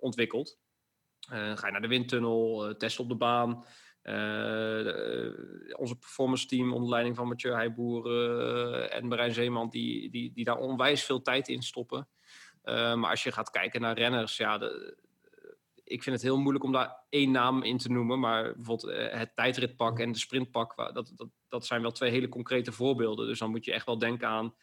[0.00, 0.58] ontwikkeld.
[1.28, 3.64] ga je naar de windtunnel, testen op de baan.
[5.76, 8.10] Onze performance team onder leiding van Mathieu Heijboer
[8.90, 12.08] en Marijn Zeeman, die, die, die daar onwijs veel tijd in stoppen.
[12.68, 14.96] Uh, maar als je gaat kijken naar renners, ja, de,
[15.84, 18.20] ik vind het heel moeilijk om daar één naam in te noemen.
[18.20, 22.28] Maar bijvoorbeeld uh, het tijdritpak en de sprintpak, dat, dat, dat zijn wel twee hele
[22.28, 23.26] concrete voorbeelden.
[23.26, 24.54] Dus dan moet je echt wel denken aan,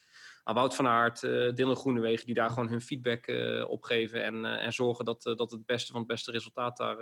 [0.44, 3.28] aan Wout van Aert, uh, Dylan Groenewegen, die daar gewoon hun feedback
[3.68, 4.24] op geven.
[4.24, 6.98] En, en zorgen dat, dat het beste van het beste resultaat daar,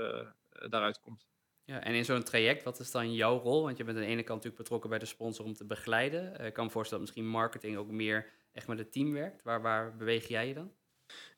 [0.70, 1.28] daaruit komt.
[1.64, 3.64] Ja, en in zo'n traject, wat is dan jouw rol?
[3.64, 6.46] Want je bent aan de ene kant natuurlijk betrokken bij de sponsor om te begeleiden.
[6.46, 9.44] Ik kan me voorstellen dat misschien marketing ook meer echt met het team werkt.
[9.44, 10.72] Waar, waar beweeg jij je dan?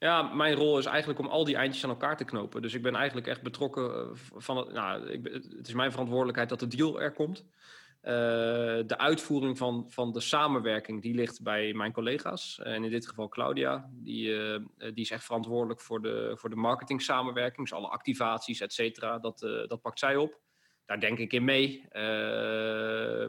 [0.04, 2.62] Ja, mijn rol is eigenlijk om al die eindjes aan elkaar te knopen.
[2.62, 4.72] Dus ik ben eigenlijk echt betrokken eh, van het.
[4.74, 7.40] Nou, ik, het is mijn verantwoordelijkheid dat de deal er komt.
[7.40, 8.12] Uh,
[8.86, 12.60] de uitvoering van, van de samenwerking die ligt bij mijn collega's.
[12.60, 13.90] En in dit geval Claudia.
[13.92, 17.70] Die, uh, die is echt verantwoordelijk voor de, voor de marketing samenwerking.
[17.70, 19.20] Dus alle activaties, et cetera.
[19.20, 20.40] Dat, dat pakt zij op.
[20.86, 21.86] Daar denk ik in mee.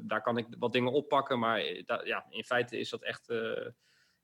[0.03, 1.39] daar kan ik wat dingen oppakken.
[1.39, 1.61] Maar
[2.05, 3.33] ja, in feite is dat echt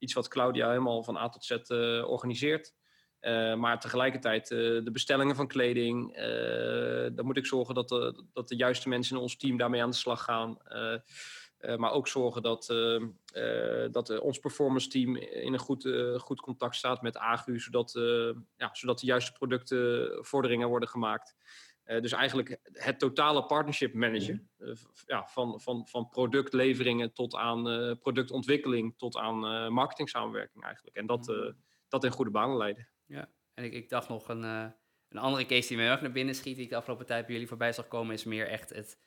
[0.01, 2.75] iets wat Claudia helemaal van A tot Z uh, organiseert.
[3.21, 6.17] Uh, maar tegelijkertijd uh, de bestellingen van kleding.
[7.15, 9.91] dan moet ik zorgen dat de, dat de juiste mensen in ons team daarmee aan
[9.91, 10.59] de slag gaan.
[11.77, 12.67] maar ook zorgen dat,
[13.93, 17.59] dat ons performance team in een goed, goed contact staat met AGU.
[17.59, 17.93] Zodat,
[18.57, 21.35] ja, zodat de juiste productenvorderingen worden gemaakt.
[21.87, 24.51] Uh, dus eigenlijk het totale partnership managen.
[24.59, 24.75] Uh,
[25.07, 30.97] ja, van, van, van productleveringen tot aan uh, productontwikkeling tot aan marketing samenwerking eigenlijk.
[30.97, 31.55] En dat,
[31.89, 32.89] dat in goede banen leiden.
[33.07, 36.35] Ja, en ik, ik dacht nog een, een andere case die me erg naar binnen
[36.35, 38.99] schiet, die ik de afgelopen tijd bij jullie voorbij zag komen, is meer echt het.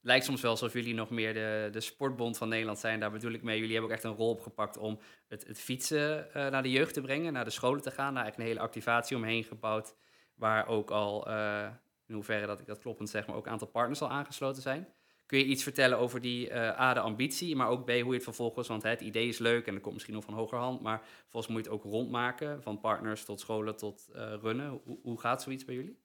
[0.00, 3.00] lijkt soms wel alsof jullie nog meer de, de sportbond van Nederland zijn.
[3.00, 3.58] Daar bedoel ik mee.
[3.58, 7.00] Jullie hebben ook echt een rol opgepakt om het, het fietsen naar de jeugd te
[7.00, 8.14] brengen, naar de scholen te gaan.
[8.14, 9.94] Daar eigenlijk een hele activatie omheen gebouwd
[10.42, 11.68] waar ook al, uh,
[12.06, 14.88] in hoeverre dat ik dat kloppend zeg, maar ook een aantal partners al aangesloten zijn.
[15.26, 18.12] Kun je iets vertellen over die uh, A, de ambitie, maar ook B, hoe je
[18.12, 21.02] het vervolgens, want het idee is leuk en dat komt misschien nog van hogerhand, maar
[21.28, 24.80] volgens moet je het ook rondmaken, van partners tot scholen tot uh, runnen.
[24.84, 25.98] Hoe, hoe gaat zoiets bij jullie?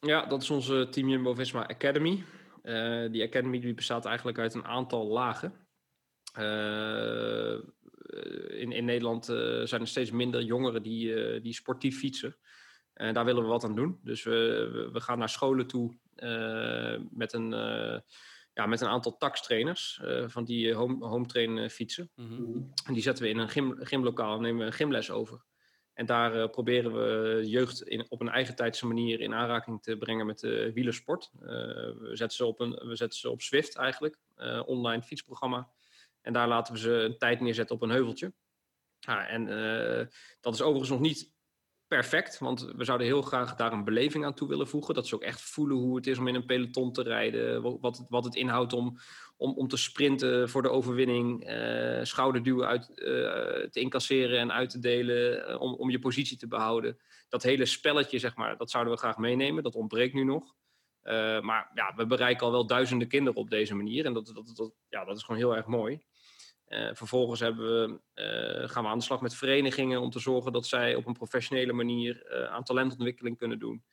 [0.00, 2.24] Ja, dat is onze Team Jumbo-Visma Academy.
[3.10, 5.52] Die Academy die bestaat eigenlijk uit een aantal lagen.
[8.58, 9.24] in, in Nederland
[9.64, 12.36] zijn er steeds minder jongeren die, die sportief fietsen.
[12.94, 14.00] En daar willen we wat aan doen.
[14.02, 18.00] Dus we, we- gaan naar scholen toe eh, met, een, eh,
[18.52, 22.10] ja, met een aantal taxtrainers eh, van die home, home train fietsen.
[22.14, 22.56] Mhm.
[22.86, 25.44] En die zetten we in een gym, gymlokaal en nemen we een gymles over.
[25.92, 30.26] En daar proberen we jeugd in, op een eigen tijdse manier in aanraking te brengen
[30.26, 31.30] met de wielersport.
[31.40, 34.18] Eh, we, zetten ze op een, we zetten ze op Zwift eigenlijk,
[34.66, 35.70] online fietsprogramma.
[36.20, 38.32] En daar laten we ze een tijd neerzetten op een heuveltje.
[38.98, 39.46] Ja, en
[40.40, 41.33] dat is overigens nog niet
[41.88, 44.94] perfect, want we zouden heel graag daar een beleving aan toe willen voegen.
[44.94, 47.78] Dat ze ook echt voelen hoe het is om in een peloton te rijden, wa-
[47.78, 48.98] wat het, wat het inhoudt om,
[49.36, 53.04] om, om te sprinten voor de overwinning, eh, schouderduwen uit, eh,
[53.70, 56.98] te incasseren en uit te delen, eh, om, je positie te behouden.
[57.28, 59.62] Dat hele spelletje, zeg maar, dat zouden we graag meenemen.
[59.62, 60.54] Dat ontbreekt nu nog.
[61.40, 64.04] Maar ja, we bereiken al wel duizenden kinderen op deze manier.
[64.04, 66.02] En dat, dat, dat, ja, dat is gewoon heel erg mooi.
[66.64, 70.66] Eh, vervolgens we, eh, gaan we aan de slag met verenigingen om te zorgen dat
[70.66, 73.84] zij op een professionele manier eh, aan talentontwikkeling kunnen doen.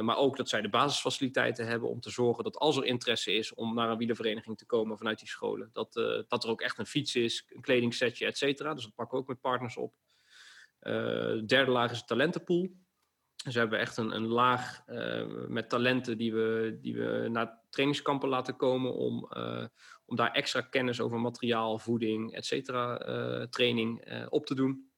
[0.00, 3.54] Maar ook dat zij de basisfaciliteiten hebben om te zorgen dat als er interesse is
[3.54, 5.92] om naar een wielervereniging te komen vanuit die scholen, dat,
[6.28, 8.74] dat er ook echt een fiets is, een kledingsetje, et cetera.
[8.74, 9.94] Dus dat pakken we ook met partners op.
[10.78, 12.70] De derde laag is de talentenpool.
[13.44, 14.84] Dus we hebben echt een, een laag
[15.48, 19.28] met talenten die we, die we naar trainingskampen laten komen om,
[20.06, 24.92] om daar extra kennis over materiaal, voeding, et cetera, eh, training eh, op te doen.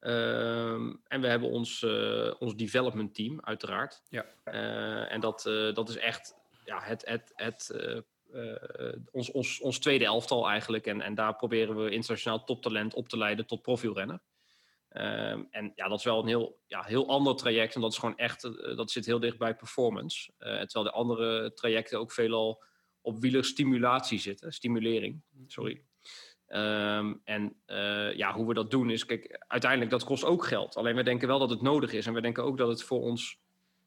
[0.00, 4.02] Ehm, en we hebben ons, eh, ons development team, uiteraard.
[4.08, 4.24] Ja.
[5.08, 5.42] En dat,
[5.74, 6.34] dat is echt
[6.64, 7.74] ja, het, het, het,
[9.10, 10.86] ons, ons, ons tweede elftal eigenlijk.
[10.86, 14.20] En, en daar proberen we internationaal toptalent op te leiden tot profielrenner.
[14.88, 17.74] Ehm, en ja, dat is wel een heel, ja, heel ander traject.
[17.74, 18.42] En dat is gewoon echt,
[18.76, 20.32] dat zit heel dicht bij performance.
[20.38, 22.62] Terwijl de andere trajecten ook veelal
[23.08, 24.52] op wielerstimulatie zitten.
[24.52, 25.82] Stimulering, sorry.
[26.46, 30.76] Ehm, en eh, ja, hoe we dat doen is, kijk, uiteindelijk dat kost ook geld.
[30.76, 32.06] Alleen we denken wel dat het nodig is.
[32.06, 33.38] En we denken ook dat het voor ons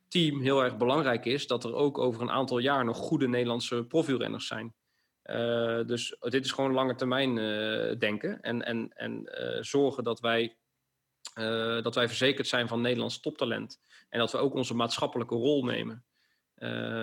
[0.07, 3.85] team heel erg belangrijk is dat er ook over een aantal jaar nog goede Nederlandse
[3.85, 4.73] profielrenners zijn.
[5.21, 8.41] Eh, dus dit is gewoon lange termijn eh, denken.
[8.41, 9.29] En, en, en
[9.63, 10.57] zorgen dat wij,
[11.81, 13.81] dat wij verzekerd zijn van Nederlands toptalent.
[14.09, 16.05] En dat we ook onze maatschappelijke rol nemen.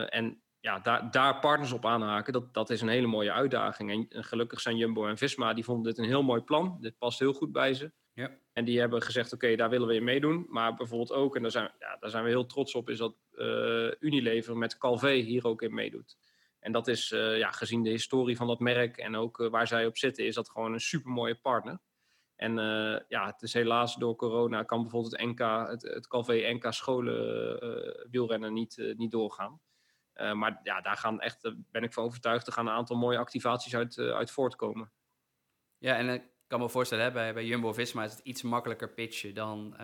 [0.08, 3.90] En ja, daar, daar partners op aanhaken, dat, dat is een hele mooie uitdaging.
[3.90, 6.78] En, en gelukkig zijn Jumbo en Visma, die vonden dit een heel mooi plan.
[6.80, 7.92] Dit past heel goed bij ze.
[8.12, 8.38] Ja.
[8.52, 10.46] En die hebben gezegd, oké, daar willen we in meedoen.
[10.48, 13.16] Maar bijvoorbeeld ook, en daar zijn, ja, daar zijn we heel trots op, is dat
[13.30, 16.16] eh, Unilever met Calvé hier ook in meedoet.
[16.60, 19.66] En dat is, eh, ja, gezien de historie van dat merk en ook eh, waar
[19.66, 21.78] zij op zitten, is dat gewoon een supermooie partner.
[22.36, 22.54] En
[23.08, 28.10] ja, het is helaas door corona kan bijvoorbeeld het NK, het, het Calvé NK scholen
[28.10, 29.60] wielrennen niet, niet doorgaan.
[30.18, 32.96] Eh, maar ja, daar gaan echt, eh, ben ik van overtuigd, er gaan een aantal
[32.96, 34.90] mooie activaties uit, eh, uit voortkomen.
[35.78, 39.34] Ja, en ik kan me voorstellen, hè, bij, bij Jumbo-Visma is het iets makkelijker pitchen
[39.34, 39.76] dan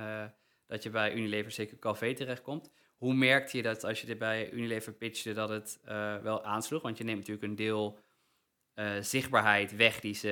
[0.66, 2.72] dat je bij Unilever zeker Calvé terechtkomt.
[2.96, 5.80] Hoe merkte je dat als je dit bij Unilever pitchte, dat het
[6.22, 6.82] wel aansloeg?
[6.82, 7.98] Want je neemt natuurlijk een deel
[9.00, 10.28] zichtbaarheid weg die ze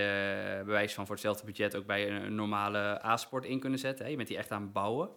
[0.64, 4.10] bij wijze van voor hetzelfde budget ook bij een, normale A-sport in kunnen zetten.
[4.10, 5.10] Je bent die echt aan het bouwen.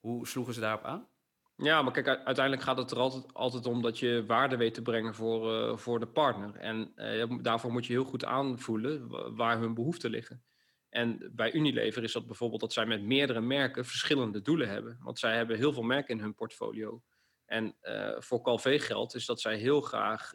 [0.00, 1.08] Hoe sloegen ze daarop aan?
[1.56, 4.82] Ja, maar kijk, uiteindelijk gaat het er altijd, altijd om dat je waarde weet te
[4.82, 6.54] brengen voor, eh, voor de partner.
[6.56, 10.42] En eh, daarvoor moet je heel goed aanvoelen wa- waar hun behoeften liggen.
[10.88, 14.98] En bij Unilever is dat bijvoorbeeld dat zij met meerdere merken verschillende doelen hebben.
[15.02, 17.02] Want zij hebben heel veel merken in hun portfolio.
[17.46, 20.30] En eh, voor Calvé geldt is dat zij heel graag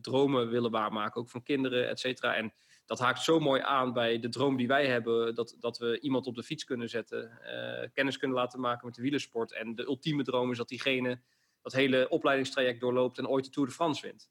[0.00, 2.34] dromen willen waarmaken, ook van kinderen, et cetera.
[2.34, 2.52] En
[2.86, 6.26] dat haakt zo mooi aan bij de droom die wij hebben, dat, dat we iemand
[6.26, 9.52] op de fiets kunnen zetten, eh, kennis kunnen laten maken met de wielersport.
[9.52, 11.20] En de ultieme droom is dat diegene
[11.62, 14.30] dat hele opleidingstraject doorloopt en ooit de Tour de France wint.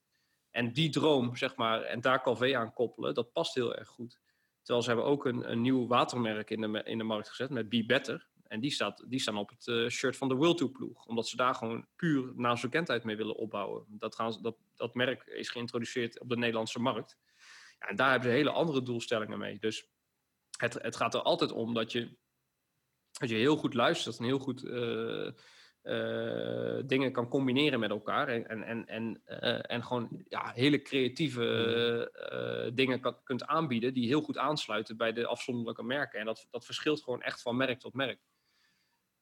[0.49, 4.19] En die droom, zeg maar, en daar Calvé aan koppelen, dat past heel erg goed.
[4.61, 7.69] Terwijl ze hebben ook een, een nieuw watermerk in de, in de markt gezet met
[7.69, 8.29] Be Better.
[8.43, 11.05] En die, staat, die staan op het eh, shirt van de World Tour ploeg.
[11.05, 13.85] Omdat ze daar gewoon puur naamsbekendheid mee willen opbouwen.
[13.87, 17.17] Dat, gaan, dat, dat merk is geïntroduceerd op de Nederlandse markt.
[17.81, 19.59] Ja, en daar hebben ze hele andere doelstellingen mee.
[19.59, 19.89] Dus
[20.57, 22.17] het, het gaat er altijd om dat je,
[23.11, 25.29] dat je heel goed luistert en heel goed eh,
[25.81, 28.27] eh, dingen kan combineren met elkaar.
[28.27, 31.45] En, en, en, en, eh, en gewoon ja, hele creatieve
[32.11, 36.19] eh, dingen kan, kunt aanbieden die heel goed aansluiten bij de afzonderlijke merken.
[36.19, 38.19] En dat, dat verschilt gewoon echt van merk tot merk.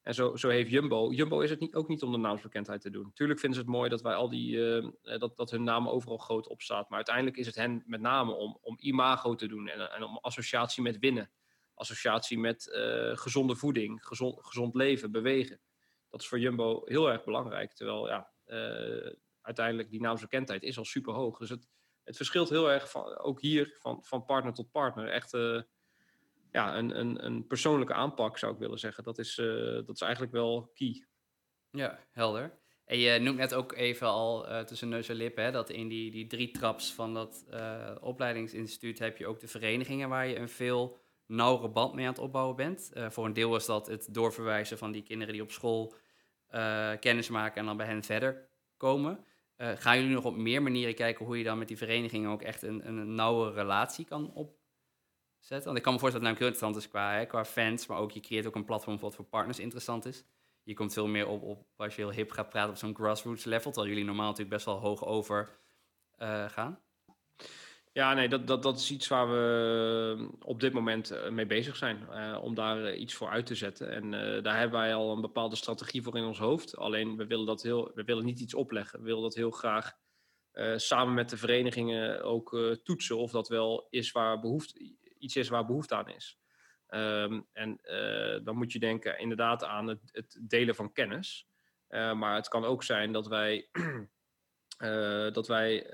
[0.02, 1.12] En zo, zo heeft Jumbo.
[1.12, 3.12] Jumbo is het niet, ook niet om de naamsbekendheid te doen.
[3.14, 4.76] Tuurlijk vinden ze het mooi dat wij al die.
[4.76, 6.88] eh, dat, dat hun naam overal groot op staat.
[6.88, 9.68] Maar uiteindelijk is het hen met name om, om imago te doen.
[9.68, 11.30] En, en om associatie met winnen.
[11.74, 15.60] Associatie met eh, gezonde voeding, gezond, gezond leven, bewegen.
[16.08, 17.72] Dat is voor Jumbo heel erg belangrijk.
[17.72, 21.38] Terwijl ja, eh, uiteindelijk die naamsbekendheid is al super hoog.
[21.38, 21.68] Dus het,
[22.04, 25.08] het verschilt heel erg van, ook hier van, van partner tot partner.
[25.08, 25.32] Echt.
[26.50, 29.04] Eh, ja, een, een, een persoonlijke aanpak, zou ik willen zeggen.
[29.04, 29.34] Dat is,
[29.86, 31.06] dat is eigenlijk wel key.
[31.70, 32.58] Ja, helder.
[32.84, 36.10] En je noemt net ook even al uh, tussen neus en lippen, dat in die,
[36.10, 40.48] die drie traps van dat uh, opleidingsinstituut heb je ook de verenigingen waar je een
[40.48, 42.90] veel nauwere band mee aan het opbouwen bent.
[43.08, 45.94] Voor een deel is dat het doorverwijzen van die kinderen die op school
[47.00, 49.24] kennis maken en dan bij hen verder komen.
[49.56, 52.62] gaan jullie nog op meer manieren kijken hoe je dan met die verenigingen ook echt
[52.62, 54.32] een, een nauwe relatie kan
[55.40, 55.64] opzetten?
[55.64, 56.88] Want ik kan me voorstellen dat het nou interessant is
[57.28, 60.24] qua, fans, maar ook je creëert ook een platform wat voor partners interessant is
[60.62, 63.44] je komt veel meer op, op als je heel hip gaat praten op zo'n grassroots
[63.44, 65.48] level, terwijl jullie normaal natuurlijk best wel hoog over
[66.18, 66.80] uh, gaan.
[67.92, 71.76] Ja, nee, dat, dat, dat is iets waar we op dit moment eh, mee bezig
[71.76, 72.08] zijn.
[72.40, 73.90] Om daar iets voor uit te zetten.
[73.90, 74.10] En
[74.42, 76.76] daar hebben wij al een bepaalde strategie voor in ons hoofd.
[76.76, 78.98] Alleen we willen, dat heel, we willen niet iets opleggen.
[78.98, 79.92] We willen dat heel graag
[80.76, 83.18] samen met de verenigingen ook toetsen.
[83.18, 86.38] Of dat wel is waar behoefte, iets is waar behoefte aan is.
[86.94, 91.46] Um, en uh, dan moet je denken inderdaad aan het, het delen van kennis.
[91.88, 93.68] Uh, maar het kan ook zijn dat wij,
[94.78, 95.86] uh, dat wij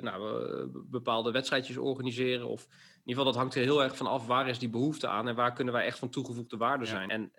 [0.00, 2.46] nou, bepaalde wedstrijdjes organiseren.
[2.46, 5.08] Of in ieder geval, dat hangt er heel erg van af waar is die behoefte
[5.08, 7.08] aan en waar kunnen wij echt van toegevoegde waarde zijn.
[7.08, 7.14] Ja.
[7.14, 7.30] En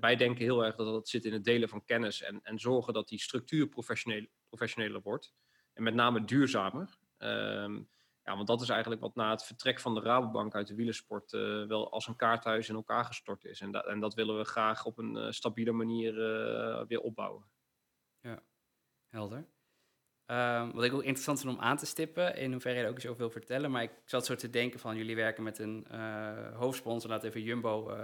[0.00, 2.92] wij denken heel erg dat dat zit in het delen van kennis en, en zorgen
[2.92, 5.34] dat die structuur professioneel, professioneler wordt.
[5.72, 6.98] En met name duurzamer.
[7.18, 7.88] Um,
[8.34, 11.66] want dat is eigenlijk wat na het vertrek van de Rabobank uit de wielersport uh,
[11.66, 13.60] wel als een kaarthuis in elkaar gestort is.
[13.60, 17.44] En, en dat willen we graag op een uh, stabiele manier uh, weer opbouwen.
[18.20, 18.42] Ja,
[19.08, 19.46] helder.
[20.26, 22.96] Um, wat ik ook interessant vind om aan te stippen, in hoeverre je er ook
[22.96, 23.70] iets over wil vertellen.
[23.70, 25.86] Maar ik zat zo te denken van, jullie werken met een
[26.54, 27.96] hoofdsponsor, laat even Jumbo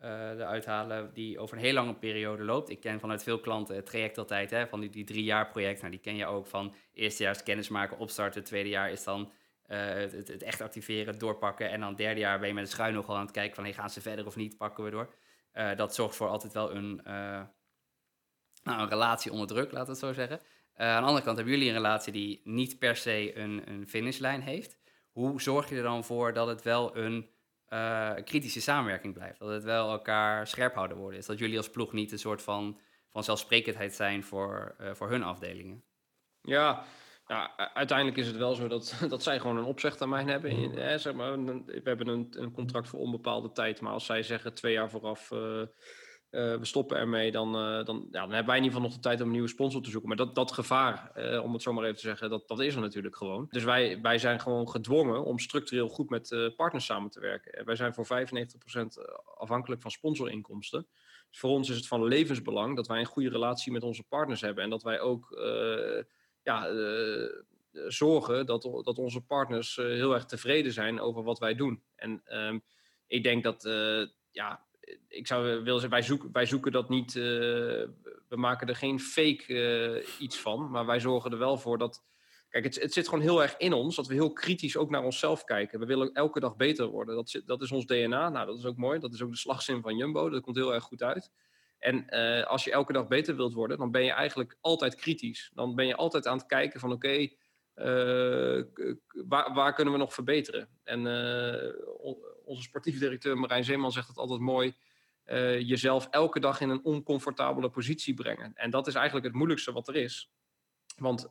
[0.00, 2.70] eruit halen die over een heel lange periode loopt.
[2.70, 5.78] Ik ken vanuit veel klanten het traject altijd hè, van die, die drie jaar project.
[5.78, 8.44] Nou, die ken je ook van eerstejaars kennis maken, opstarten.
[8.44, 9.32] Tweede jaar is dan
[9.66, 11.70] uh, het, echt activeren, doorpakken.
[11.70, 13.72] En dan derde jaar ben je met de schuin nogal aan het kijken van hey,
[13.72, 15.14] gaan ze verder of niet, pakken we door.
[15.54, 17.00] Uh, dat zorgt voor altijd wel een,
[18.62, 20.40] nou, een relatie onder druk, laten we het zo zeggen.
[20.74, 24.40] aan de andere kant hebben jullie een relatie die niet per se een, een finishlijn
[24.40, 24.78] heeft.
[25.12, 27.28] Hoe zorg je er dan voor dat het wel een
[27.70, 29.38] uh, kritische samenwerking blijft.
[29.38, 31.26] Dat het wel elkaar scherp houden worden is.
[31.26, 32.80] Dat jullie als ploeg niet een soort van,
[33.12, 35.84] van zelfsprekendheid zijn voor, uh, voor hun afdelingen.
[36.40, 36.84] Ja,
[37.26, 40.50] ja, uiteindelijk is het wel zo dat, dat zij gewoon een opzegtermijn hebben.
[40.50, 43.80] In, zeg maar, we hebben een, een contract voor onbepaalde tijd.
[43.80, 45.30] Maar als zij zeggen twee jaar vooraf...
[45.30, 45.62] Uh,
[46.30, 48.94] uh, we stoppen ermee, dan, uh, dan, ja, dan hebben wij in ieder geval nog
[48.94, 50.08] de tijd om een nieuwe sponsor te zoeken.
[50.08, 52.74] Maar dat, dat gevaar, uh, om het zo maar even te zeggen, dat, dat is
[52.74, 53.46] er natuurlijk gewoon.
[53.50, 57.52] Dus wij, wij zijn gewoon gedwongen om structureel goed met partners samen te werken.
[57.52, 58.08] En wij zijn voor 95%
[59.38, 60.86] afhankelijk van sponsorinkomsten.
[61.30, 64.40] Dus voor ons is het van levensbelang dat wij een goede relatie met onze partners
[64.40, 64.64] hebben.
[64.64, 65.28] En dat wij ook
[66.42, 66.68] ja,
[67.72, 71.82] zorgen dat, dat onze partners heel erg tevreden zijn over wat wij doen.
[71.94, 72.58] En ehm,
[73.06, 73.62] ik denk dat
[74.30, 74.64] ja,
[75.08, 77.14] ik zou willen zeggen, wij zoeken, wij zoeken dat niet.
[77.14, 77.24] Uh,
[78.28, 80.70] we maken er geen fake uh, iets van.
[80.70, 82.04] Maar wij zorgen er wel voor dat.
[82.48, 85.04] Kijk, het, het zit gewoon heel erg in ons dat we heel kritisch ook naar
[85.04, 85.80] onszelf kijken.
[85.80, 87.14] We willen elke dag beter worden.
[87.14, 88.28] Dat, zit, dat is ons DNA.
[88.28, 88.98] Nou, dat is ook mooi.
[88.98, 90.28] Dat is ook de slagzin van Jumbo.
[90.28, 91.30] Dat komt heel erg goed uit.
[91.78, 95.50] En uh, als je elke dag beter wilt worden, dan ben je eigenlijk altijd kritisch.
[95.54, 97.28] Dan ben je altijd aan het kijken van oké,
[99.28, 100.68] waar, waar, kunnen we nog verbeteren?
[100.84, 101.06] En
[102.50, 104.74] onze sportief directeur Marijn Zeeman zegt het altijd mooi.
[105.26, 108.52] Uh, jezelf elke dag in een oncomfortabele positie brengen.
[108.54, 110.30] En dat is eigenlijk het moeilijkste wat er is.
[110.96, 111.30] Want uh,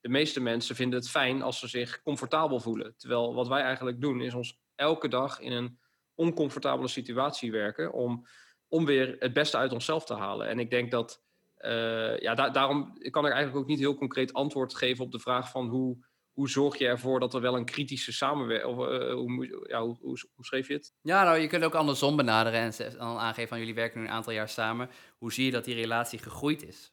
[0.00, 2.94] de meeste mensen vinden het fijn als ze zich comfortabel voelen.
[2.96, 5.78] Terwijl wat wij eigenlijk doen is ons elke dag in een
[6.14, 8.26] oncomfortabele situatie werken om,
[8.68, 10.48] om weer het beste uit onszelf te halen.
[10.48, 11.22] En ik denk dat,
[11.58, 15.18] uh, ja, da daarom kan ik eigenlijk ook niet heel concreet antwoord geven op de
[15.18, 16.05] vraag van hoe,
[16.36, 18.78] hoe zorg je ervoor dat er wel een kritische samenwerking...
[18.78, 20.94] Of, uh, hoe, ja, hoe, hoe, hoe, schreef je het?
[21.02, 24.12] Ja, nou, je kunt ook andersom benaderen en dan aangeven van jullie werken nu een
[24.12, 24.90] aantal jaar samen.
[25.18, 26.92] Hoe zie je dat die relatie gegroeid is?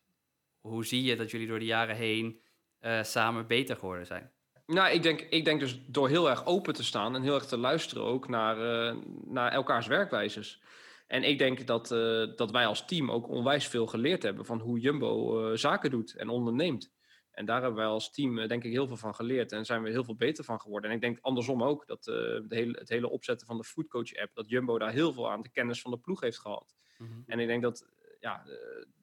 [0.62, 2.42] Hoe zie je dat jullie door de jaren heen
[2.82, 4.32] uh, samen beter geworden zijn?
[4.66, 7.46] Nou, ik denk, ik denk dus door heel erg open te staan en heel erg
[7.46, 10.62] te luisteren ook naar, uh, naar elkaars werkwijzes.
[11.08, 11.88] En ik denk dat,
[12.38, 16.30] dat wij als team ook onwijs veel geleerd hebben van hoe Jumbo zaken doet en
[16.30, 16.92] onderneemt.
[17.34, 19.84] En daar hebben wij als team eh, denk ik heel veel van geleerd en zijn
[19.84, 20.90] we heel veel beter van geworden.
[20.90, 24.16] En ik denk andersom ook dat uh, de hele, het hele opzetten van de Foodcoach
[24.16, 26.76] app, dat Jumbo daar heel veel aan de kennis van de ploeg heeft gehad.
[26.98, 27.24] Mm -hmm.
[27.28, 27.86] En ik denk dat
[28.20, 28.46] ja,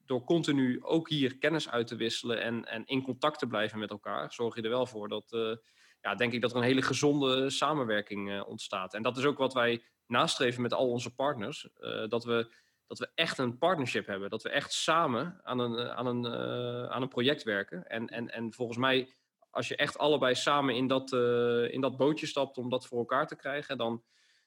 [0.07, 3.91] door continu ook hier kennis uit te wisselen en, en in contact te blijven met
[3.91, 5.57] elkaar, zorg je er wel voor dat, uh,
[6.01, 8.95] ja, denk ik dat er een hele gezonde samenwerking uh, ontstaat.
[8.95, 11.69] En dat is ook wat wij nastreven met al onze partners.
[12.09, 12.53] dat we
[12.91, 14.31] dat we echt een partnership hebben.
[14.31, 17.87] Dat we echt samen aan een, aan een, uh, aan een project werken.
[17.87, 19.15] En, en, en volgens mij,
[19.51, 22.99] als je echt allebei samen in dat, uh, in dat bootje stapt om dat voor
[22.99, 24.03] elkaar te krijgen, dan,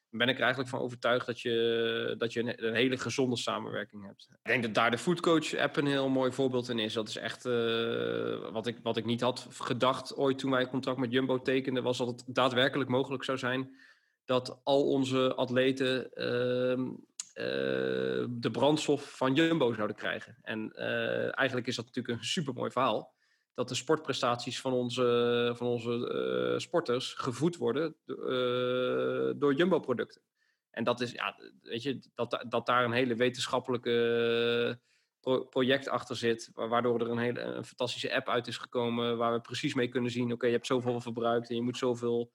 [0.09, 4.27] ben ik er eigenlijk van overtuigd dat je, dat je een, hele gezonde samenwerking hebt.
[4.31, 6.93] Ik denk dat daar de Foodcoach app een heel mooi voorbeeld in is.
[6.93, 7.43] Dat is echt
[8.51, 11.97] wat, ik, wat ik niet had gedacht ooit toen wij contact met Jumbo tekenden, was
[11.97, 13.75] dat het daadwerkelijk mogelijk zou zijn
[14.25, 16.89] dat al onze atleten uh,
[17.33, 20.37] de brandstof van Jumbo zouden krijgen.
[20.41, 23.13] En uh, eigenlijk is dat natuurlijk een supermooi verhaal
[23.53, 27.95] dat de sportprestaties van onze, van onze uh, sporters gevoed worden
[29.39, 30.21] door Jumbo-producten.
[30.71, 34.79] En dat is, ja, weet je, dat, dat daar een hele wetenschappelijke
[35.19, 39.33] pro project achter zit, waardoor er een hele een fantastische app uit is gekomen, waar
[39.33, 42.31] we precies mee kunnen zien, oké, je hebt zoveel verbruikt en je moet zoveel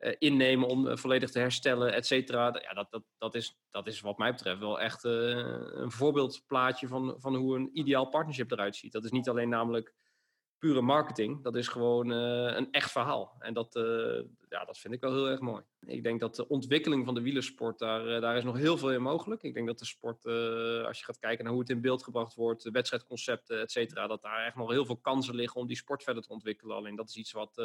[0.00, 2.58] uh, innemen om volledig te herstellen, et cetera.
[2.62, 7.14] Ja, dat, dat, dat, is, dat is wat mij betreft wel echt een voorbeeldplaatje van,
[7.18, 8.92] van hoe een ideaal partnership eruit ziet.
[8.92, 9.94] Dat is niet alleen namelijk
[10.58, 11.42] pure marketing.
[11.42, 13.36] Dat is gewoon een echt verhaal.
[13.38, 13.68] En dat,
[14.48, 15.62] ja, dat vind ik wel heel erg mooi.
[15.86, 19.02] Ik denk dat de ontwikkeling van de wielersport, daar, daar is nog heel veel in
[19.02, 19.42] mogelijk.
[19.42, 20.24] Ik denk dat de sport,
[20.86, 24.06] als je gaat kijken naar hoe het in beeld gebracht wordt, de wedstrijdconcepten, et cetera,
[24.06, 26.76] dat daar echt nog heel veel kansen liggen om die sport verder te ontwikkelen.
[26.76, 27.62] Alleen dat is iets wat,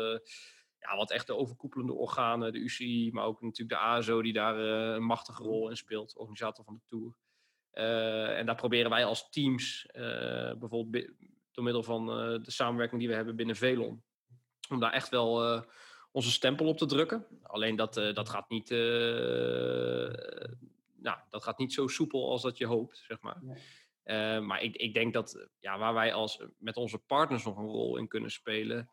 [0.89, 4.57] ja, wat echt de overkoepelende organen, de UCI, maar ook natuurlijk de ASO, die daar
[4.57, 7.15] een machtige rol in speelt, organisator van de Tour.
[8.37, 9.87] en daar proberen wij als teams,
[10.59, 11.11] bijvoorbeeld
[11.51, 12.05] door middel van
[12.43, 14.03] de samenwerking die we hebben binnen Velon.
[14.69, 15.63] Om daar echt wel
[16.11, 17.25] onze stempel op te drukken.
[17.41, 18.69] Alleen dat, dat, gaat niet,
[20.99, 23.41] nou, dat gaat niet zo soepel als dat je hoopt, zeg maar.
[23.41, 24.39] Nee.
[24.39, 27.97] maar ik, ik denk dat ja, waar wij als, met onze partners nog een rol
[27.97, 28.89] in kunnen spelen,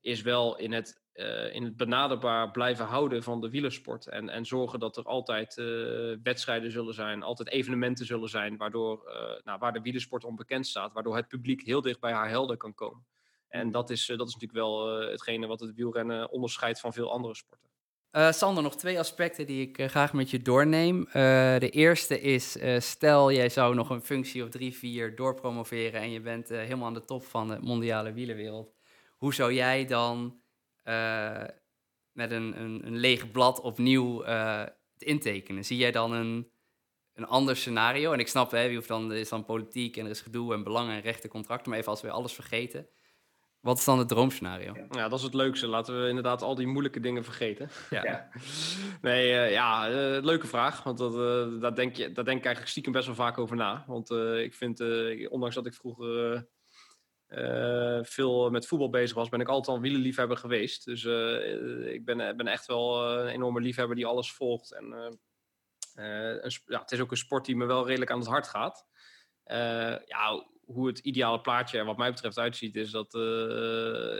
[0.00, 4.08] is wel in het, uh, in het benaderbaar blijven houden van de wielersport.
[4.08, 9.02] En, en zorgen dat er altijd uh, wedstrijden zullen zijn, altijd evenementen zullen zijn, waardoor,
[9.06, 12.56] uh, nou, waar de wielersport onbekend staat, waardoor het publiek heel dicht bij haar helden
[12.56, 13.06] kan komen.
[13.48, 17.34] En dat is, dat is natuurlijk wel hetgene wat het wielrennen onderscheidt van veel andere
[17.34, 17.70] sporten.
[18.30, 21.08] Sander, nog twee aspecten die ik graag met je doorneem.
[21.58, 26.20] de eerste is, stel jij zou nog een functie of drie, vier doorpromoveren en je
[26.20, 28.74] bent helemaal aan de top van de mondiale wielerwereld
[29.22, 30.41] hoe zou jij dan
[32.12, 34.60] met een, een, een, leeg blad opnieuw uh,
[34.92, 35.64] het intekenen?
[35.64, 36.50] Zie jij dan een,
[37.14, 38.12] een ander scenario?
[38.12, 40.54] En ik snap, hè, je hoeft dan, er is dan politiek en er is gedoe
[40.54, 41.70] en belangen en rechten, contracten.
[41.70, 42.88] Maar even als we alles vergeten.
[43.62, 44.74] Wat is dan het droomscenario?
[44.90, 45.66] Ja, dat is het leukste.
[45.66, 47.70] Laten we inderdaad al die moeilijke dingen vergeten.
[47.90, 48.04] Ja.
[48.10, 48.28] ja.
[49.00, 50.82] Nee, uh, ja, uh, leuke vraag.
[50.82, 53.56] Want dat, uh, daar, denk je, daar denk ik eigenlijk stiekem best wel vaak over
[53.56, 53.84] na.
[53.86, 54.80] Want ik vind,
[55.28, 56.46] ondanks dat ik vroeger
[57.38, 60.84] uh, veel met voetbal bezig was, ben ik altijd al wielenliefhebber geweest.
[60.84, 64.72] Dus uh, ik ben, ben echt wel een enorme liefhebber die alles volgt.
[64.74, 65.18] En
[66.66, 68.86] ja, het is ook een sport die me wel redelijk aan het hart gaat.
[70.06, 73.14] ja, hoe het ideale plaatje er wat mij betreft uitziet, is dat,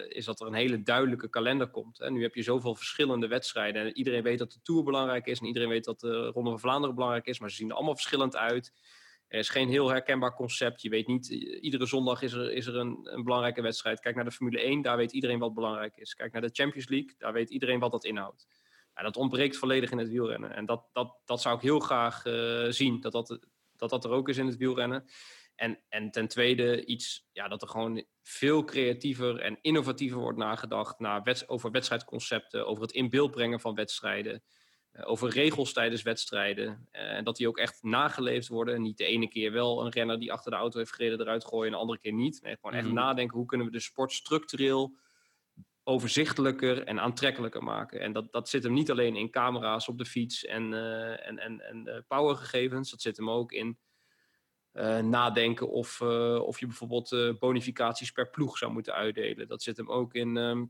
[0.08, 2.00] is dat er een hele duidelijke kalender komt.
[2.00, 3.82] En nu heb je zoveel verschillende wedstrijden.
[3.82, 6.60] En iedereen weet dat de Tour belangrijk is en iedereen weet dat de Ronde van
[6.60, 8.72] Vlaanderen belangrijk is, maar ze zien er allemaal verschillend uit.
[9.32, 10.82] Er is geen heel herkenbaar concept.
[10.82, 11.28] Je weet niet,
[11.60, 14.00] iedere zondag is er, is er een, een, belangrijke wedstrijd.
[14.00, 16.14] Kijk naar de Formule 1, daar weet iedereen wat belangrijk is.
[16.14, 18.46] Kijk naar de Champions League, daar weet iedereen wat dat inhoudt.
[18.94, 20.54] Ja, dat ontbreekt volledig in het wielrennen.
[20.54, 23.38] En dat, dat, dat zou ik heel graag uh, zien, dat dat,
[23.76, 25.04] dat dat er ook is in het wielrennen.
[25.54, 30.98] En, en ten tweede iets, ja, dat er gewoon veel creatiever en innovatiever wordt nagedacht
[30.98, 34.42] naar wets, over wedstrijdconcepten, over het in beeld brengen van wedstrijden.
[34.92, 36.88] Eh, over regels tijdens wedstrijden.
[36.90, 38.82] Eh, en dat die ook echt nageleefd worden.
[38.82, 41.66] Niet de ene keer wel een renner die achter de auto heeft gereden eruit gooien
[41.66, 42.42] en de andere keer niet.
[42.42, 42.94] Nee, gewoon echt mhm.
[42.94, 44.96] nadenken hoe kunnen we de sport structureel
[45.84, 48.00] overzichtelijker en aantrekkelijker maken.
[48.00, 51.38] En dat, dat zit hem niet alleen in camera's op de fiets en, uh, en,
[51.38, 52.90] en, en powergegevens.
[52.90, 53.78] Dat zit hem ook in
[54.72, 59.48] uh, nadenken of, uh, of je bijvoorbeeld bonificaties per ploeg zou moeten uitdelen.
[59.48, 60.66] Dat zit hem ook in um, uh,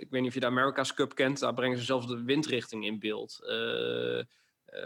[0.00, 1.38] ik weet niet of je de America's Cup kent.
[1.38, 3.38] Daar brengen ze zelfs de windrichting in beeld.
[3.42, 4.22] Uh,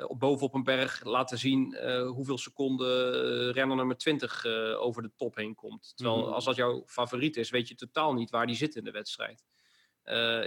[0.07, 1.77] op bovenop een berg laten zien
[2.07, 5.93] hoeveel seconden renner nummer 20 over de top heen komt.
[5.97, 6.33] Terwijl mm.
[6.33, 9.45] als dat jouw favoriet is, weet je totaal niet waar die zit in de wedstrijd.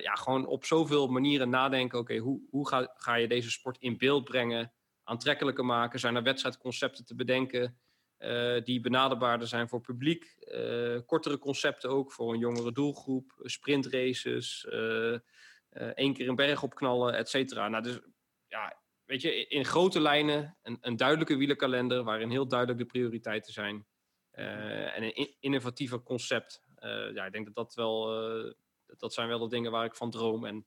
[0.01, 1.99] ja, gewoon op zoveel manieren nadenken.
[1.99, 4.73] Oké, okay, hoe, hoe ga, ga je deze sport in beeld brengen?
[5.03, 5.99] Aantrekkelijker maken?
[5.99, 7.79] Zijn er wedstrijdconcepten te bedenken?
[8.21, 10.36] Uh, die benaderbaarder zijn voor publiek.
[10.39, 13.34] Uh, kortere concepten ook voor een jongere doelgroep.
[13.43, 15.17] Sprintraces, uh,
[15.95, 17.69] één keer een berg opknallen, et cetera.
[17.69, 17.99] Nou, dus
[18.47, 23.53] ja, weet je, in grote lijnen een, een duidelijke wielerkalender waarin heel duidelijk de prioriteiten
[23.53, 23.86] zijn.
[24.32, 26.63] en een innovatiever concept.
[27.13, 28.05] ja, ik denk dat dat wel,
[28.97, 30.45] dat zijn wel de dingen waar ik van droom.
[30.45, 30.65] En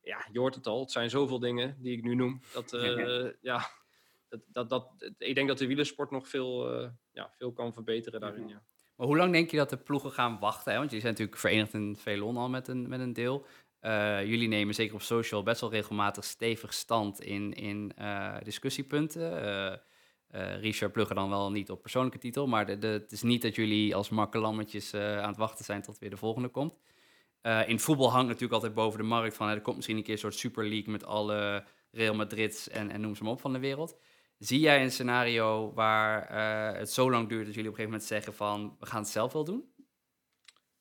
[0.00, 2.42] ja, je hoort het al, het zijn zoveel dingen die ik nu noem.
[2.52, 2.70] Dat,
[3.40, 3.70] ja,
[4.46, 8.48] dat, dat, ik denk dat de wielersport nog veel, uh, ja, veel kan verbeteren daarin.
[8.48, 8.62] Ja.
[8.96, 10.72] Maar hoe lang denk je dat de ploegen gaan wachten?
[10.72, 10.78] Hè?
[10.78, 13.46] Want je zijn natuurlijk verenigd in Velon al met een, met een deel.
[13.80, 19.80] Uh, jullie nemen zeker op social best wel regelmatig stevig stand in, in uh, discussiepunten.
[20.60, 23.94] Richard pluggen dan wel niet op persoonlijke titel, maar de, het is niet dat jullie
[23.94, 26.78] als makkelammetjes aan het wachten zijn tot weer de volgende komt.
[27.66, 30.18] in voetbal hangt natuurlijk altijd boven de markt van er komt misschien een keer een
[30.18, 33.58] soort Super League met alle Real Madrids en, en noem ze maar op van de
[33.58, 33.98] wereld.
[34.38, 36.28] Zie jij een scenario waar
[36.78, 39.10] het zo lang duurt dat jullie op een gegeven moment zeggen van we gaan het
[39.10, 39.74] zelf wel doen?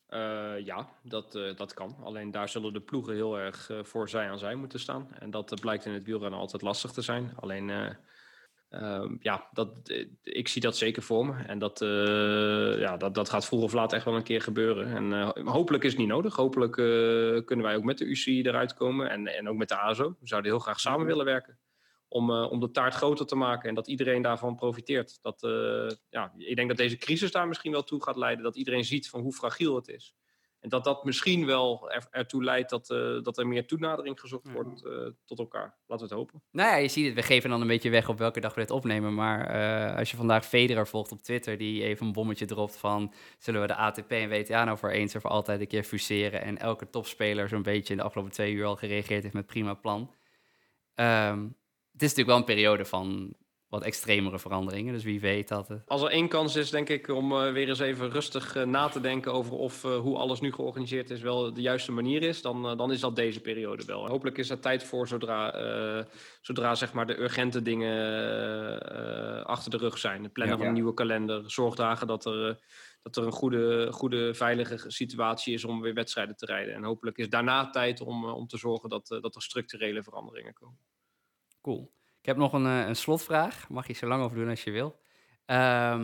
[0.10, 1.96] Uh, ja, dat, uh, dat kan.
[2.04, 5.08] Alleen daar zullen de ploegen heel erg voor zij aan zij moeten staan.
[5.20, 7.34] En dat blijkt in het wielrennen altijd lastig te zijn.
[7.36, 7.98] Alleen,
[8.70, 9.70] ehm, ja, dat,
[10.24, 11.44] ik zie dat zeker voor me.
[11.44, 11.80] En dat,
[12.80, 14.96] ja, dat, dat gaat vroeg of laat echt wel een keer gebeuren.
[14.96, 16.36] En hopelijk is het niet nodig.
[16.36, 16.74] Hopelijk
[17.46, 19.10] kunnen wij ook met de UCI eruit komen.
[19.10, 20.10] En, en ook met de ASO.
[20.20, 21.58] We zouden heel graag samen willen werken
[22.08, 25.18] om, uh, om de taart groter te maken en dat iedereen daarvan profiteert.
[25.22, 28.56] Dat, uh, ja, ik denk dat deze crisis daar misschien wel toe gaat leiden, dat
[28.56, 30.16] iedereen ziet van hoe fragiel het is.
[30.60, 34.52] En dat dat misschien wel er, ertoe leidt dat, uh, dat er meer toenadering gezocht
[34.52, 34.84] wordt
[35.26, 35.78] tot elkaar.
[35.88, 36.44] Laten we het hopen.
[36.52, 37.16] Nou ja, je ziet het.
[37.16, 39.14] We geven dan een beetje weg op welke dag we dit opnemen.
[39.14, 43.14] Maar als je vandaag Federer volgt op Twitter, die even een bommetje dropt van...
[43.38, 46.42] zullen we de ATP en WTA nou voor eens of voor altijd een keer fuseren?
[46.42, 49.74] En elke topspeler zo'n beetje in de afgelopen twee uur al gereageerd heeft met prima
[49.74, 50.14] plan.
[50.96, 51.56] Um,
[51.96, 53.36] het is natuurlijk wel een periode van
[53.68, 54.94] wat extremere veranderingen.
[54.94, 55.68] Dus wie weet dat.
[55.68, 55.82] Het...
[55.86, 58.88] Als er één kans is, denk ik, om uh, weer eens even rustig uh, na
[58.88, 62.42] te denken over of uh, hoe alles nu georganiseerd is wel de juiste manier is,
[62.42, 64.08] dan, dan is dat deze periode wel.
[64.08, 66.06] Hopelijk is er tijd voor zodra,
[66.42, 70.24] zodra zeg maar de urgente dingen achter de rug zijn.
[70.24, 72.60] Het plannen ja, van een nieuwe kalender, zorgdagen dat er,
[73.02, 76.74] dat er een goede, goede, veilige situatie is om weer wedstrijden te rijden.
[76.74, 80.80] En hopelijk is daarna tijd om, om te zorgen dat, dat er structurele veranderingen komen.
[81.66, 81.92] Cool.
[82.20, 83.70] Ik heb nog een, eh, een slotvraag.
[83.70, 85.00] Mag je zo lang over doen als je wil.
[85.46, 86.02] Um,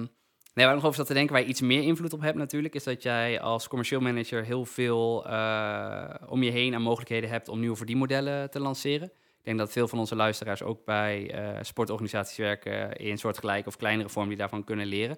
[0.53, 2.37] nee, waar ik nog over zat te denken, waar je iets meer invloed op hebt
[2.37, 7.29] natuurlijk, is dat jij als commercieel manager heel veel uh, om je heen aan mogelijkheden
[7.29, 9.07] hebt om nieuwe verdienmodellen te lanceren.
[9.07, 13.77] Ik denk dat veel van onze luisteraars ook bij uh, sportorganisaties werken in soortgelijke of
[13.77, 15.17] kleinere vorm die daarvan kunnen leren.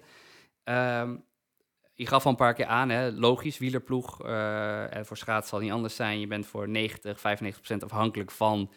[0.64, 1.24] Um,
[1.94, 4.16] je gaf al een paar keer aan, hè, logisch, wielerploeg.
[5.02, 6.20] Voor schaats zal niet anders zijn.
[6.20, 8.70] Je bent voor 90, 95 procent afhankelijk van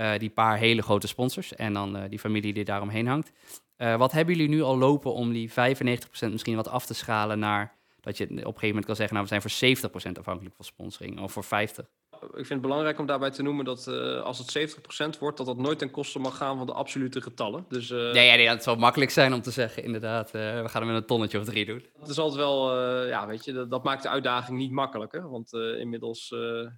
[0.00, 3.32] uh, die paar hele grote sponsors en dan uh, die familie die daaromheen hangt.
[3.76, 5.54] Uh, wat hebben jullie nu al lopen om die 95%
[6.30, 9.28] misschien wat af te schalen naar dat je op een gegeven moment kan zeggen, nou
[9.28, 11.48] we zijn voor 70% afhankelijk van sponsoring of voor 50%?
[12.22, 13.86] Ik vind het belangrijk om daarbij te noemen dat
[14.22, 14.76] als het
[15.14, 17.64] 70% wordt, dat dat nooit ten koste mag gaan van de absolute getallen.
[17.68, 20.30] Dus, nee, ja, nee, dat zou makkelijk zijn om te zeggen, inderdaad.
[20.30, 21.84] we gaan er met een tonnetje of drie doen.
[21.98, 25.30] Dat is altijd wel, ja, weet je, dat, dat, maakt de uitdaging niet makkelijker.
[25.30, 26.28] Want inmiddels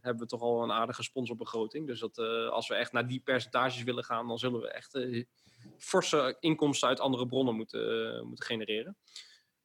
[0.01, 1.87] hebben we toch al een aardige sponsorbegroting.
[1.87, 2.19] Dus dat,
[2.51, 4.99] als we echt naar die percentages willen gaan, dan zullen we echt
[5.79, 8.97] forse inkomsten uit andere bronnen moeten, moeten genereren.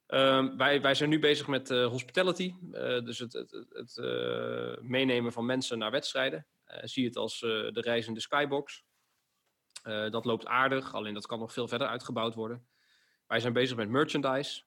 [0.08, 4.78] Uh, wij, wij zijn nu bezig met uh, hospitality, uh, dus het, het, het uh,
[4.82, 6.47] meenemen van mensen naar wedstrijden.
[6.82, 8.84] zie het als de reizende skybox.
[10.10, 12.68] dat loopt aardig, alleen dat kan nog veel verder uitgebouwd worden.
[13.28, 14.64] Wij zijn bezig met merchandise.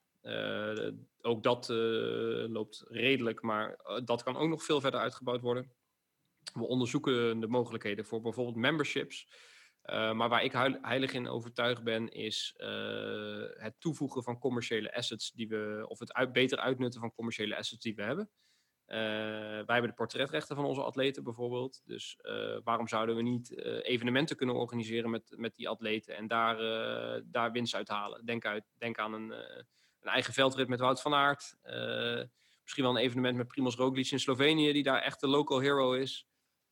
[1.21, 1.69] ook dat
[2.49, 5.71] loopt redelijk, maar dat kan ook nog veel verder uitgebouwd worden.
[6.53, 9.27] We onderzoeken de mogelijkheden voor bijvoorbeeld memberships.
[9.85, 10.51] Uh, maar waar ik
[10.81, 16.31] heilig in overtuigd ben, is uh, het toevoegen van commerciële assets die we, of het
[16.31, 18.29] beter uitnutten van commerciële assets die we hebben.
[18.87, 21.81] Uh, wij hebben de portretrechten van onze atleten bijvoorbeeld.
[21.85, 22.19] Dus
[22.63, 26.57] waarom zouden we niet evenementen kunnen organiseren met, met die atleten en daar,
[27.25, 28.25] daar winst uit halen?
[28.25, 29.31] Denk, uit, denk aan een,
[29.99, 31.57] een eigen veldrit met Wout van Aert.
[32.61, 35.93] misschien wel een evenement met Primoz Roglic in Slovenië, die daar echt de local hero
[35.93, 36.30] is.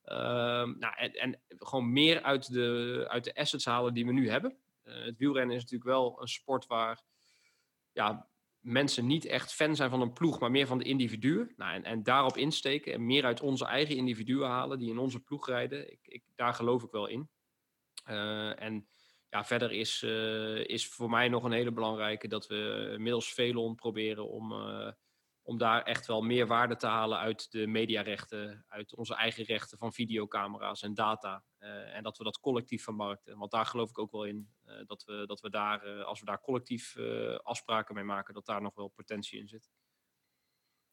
[0.10, 4.30] Ehm, nou, en, en, gewoon meer uit de, uit de assets halen die we nu
[4.30, 4.58] hebben.
[4.84, 7.02] Uh, het wielrennen is natuurlijk wel een sport waar
[7.92, 8.28] ja,
[8.60, 11.54] mensen niet echt fan zijn van een ploeg, maar meer van de individuen.
[11.56, 15.20] Nou, en, en daarop insteken en meer uit onze eigen individuen halen die in onze
[15.20, 15.92] ploeg rijden.
[15.92, 17.30] Ik, ik, daar geloof ik wel in.
[18.10, 18.88] Uh, en
[19.30, 23.76] ja, verder is, uh, is voor mij nog een hele belangrijke dat we middels Velon
[23.76, 24.54] proberen om
[25.50, 29.78] om daar echt wel meer waarde te halen uit de mediarechten, uit onze eigen rechten
[29.78, 31.44] van videocamera's en data.
[31.60, 33.38] Uh, en dat we dat collectief vermarkten.
[33.38, 36.20] Want daar geloof ik ook wel in uh, dat, we, dat we daar, uh, als
[36.20, 36.96] we daar collectief
[37.44, 39.70] afspraken mee maken, dat daar nog wel potentie in zit.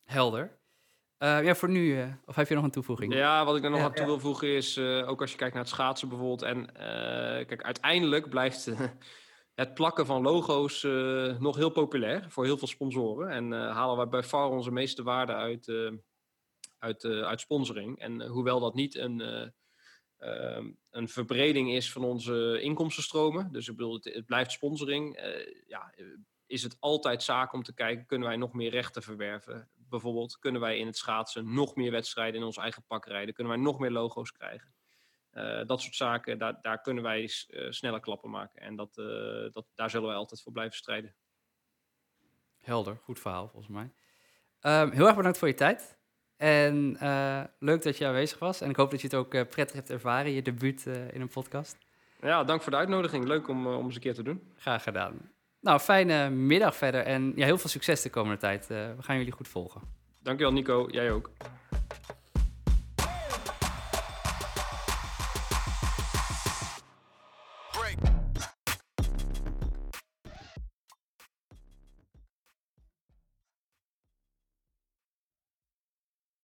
[0.05, 0.59] Helder.
[1.19, 3.15] ja, voor nu, of heb je nog een toevoeging?
[3.15, 5.63] Ja, wat ik er nog aan toe wil voegen is, ook als je kijkt naar
[5.63, 6.43] het schaatsen bijvoorbeeld.
[6.43, 6.73] En
[7.47, 8.71] kijk, uiteindelijk blijft
[9.57, 13.31] het plakken van logo's uh, nog heel populair voor heel veel sponsoren.
[13.31, 15.93] En uh, halen wij bij far onze meeste waarde uit, uh,
[16.79, 17.99] uit, uit sponsoring.
[17.99, 19.21] En hoewel dat niet een,
[20.19, 25.21] ehm, een verbreding is van onze inkomstenstromen, dus ik bedoel, het, het blijft sponsoring.
[25.67, 25.95] ja,
[26.47, 29.69] is het altijd zaak om te kijken, kunnen wij nog meer rechten verwerven?
[29.75, 33.35] Bijvoorbeeld, kunnen wij in het schaatsen nog meer wedstrijden in ons eigen pak rijden?
[33.35, 34.76] Kunnen wij nog meer logo's krijgen?
[35.37, 38.61] Uh, dat soort zaken, daar, daar kunnen wij uh, sneller klappen maken.
[38.61, 39.07] En dat, uh,
[39.53, 41.15] dat, daar zullen wij altijd voor blijven strijden.
[42.61, 43.91] Helder, goed verhaal volgens mij.
[44.83, 45.99] Um, heel erg bedankt voor je tijd.
[46.37, 46.97] En
[47.59, 48.61] leuk dat je aanwezig was.
[48.61, 51.79] En ik hoop dat je het ook prettig hebt ervaren, je debuut in een podcast.
[52.21, 53.25] Ja, dank voor de uitnodiging.
[53.25, 54.53] Leuk om, om eens een keer te doen.
[54.57, 55.31] Graag gedaan.
[55.61, 58.67] Nou, fijne middag verder en ja, heel veel succes de komende tijd.
[58.67, 59.81] we gaan jullie goed volgen.
[60.23, 61.31] Dankjewel Nico, jij ook.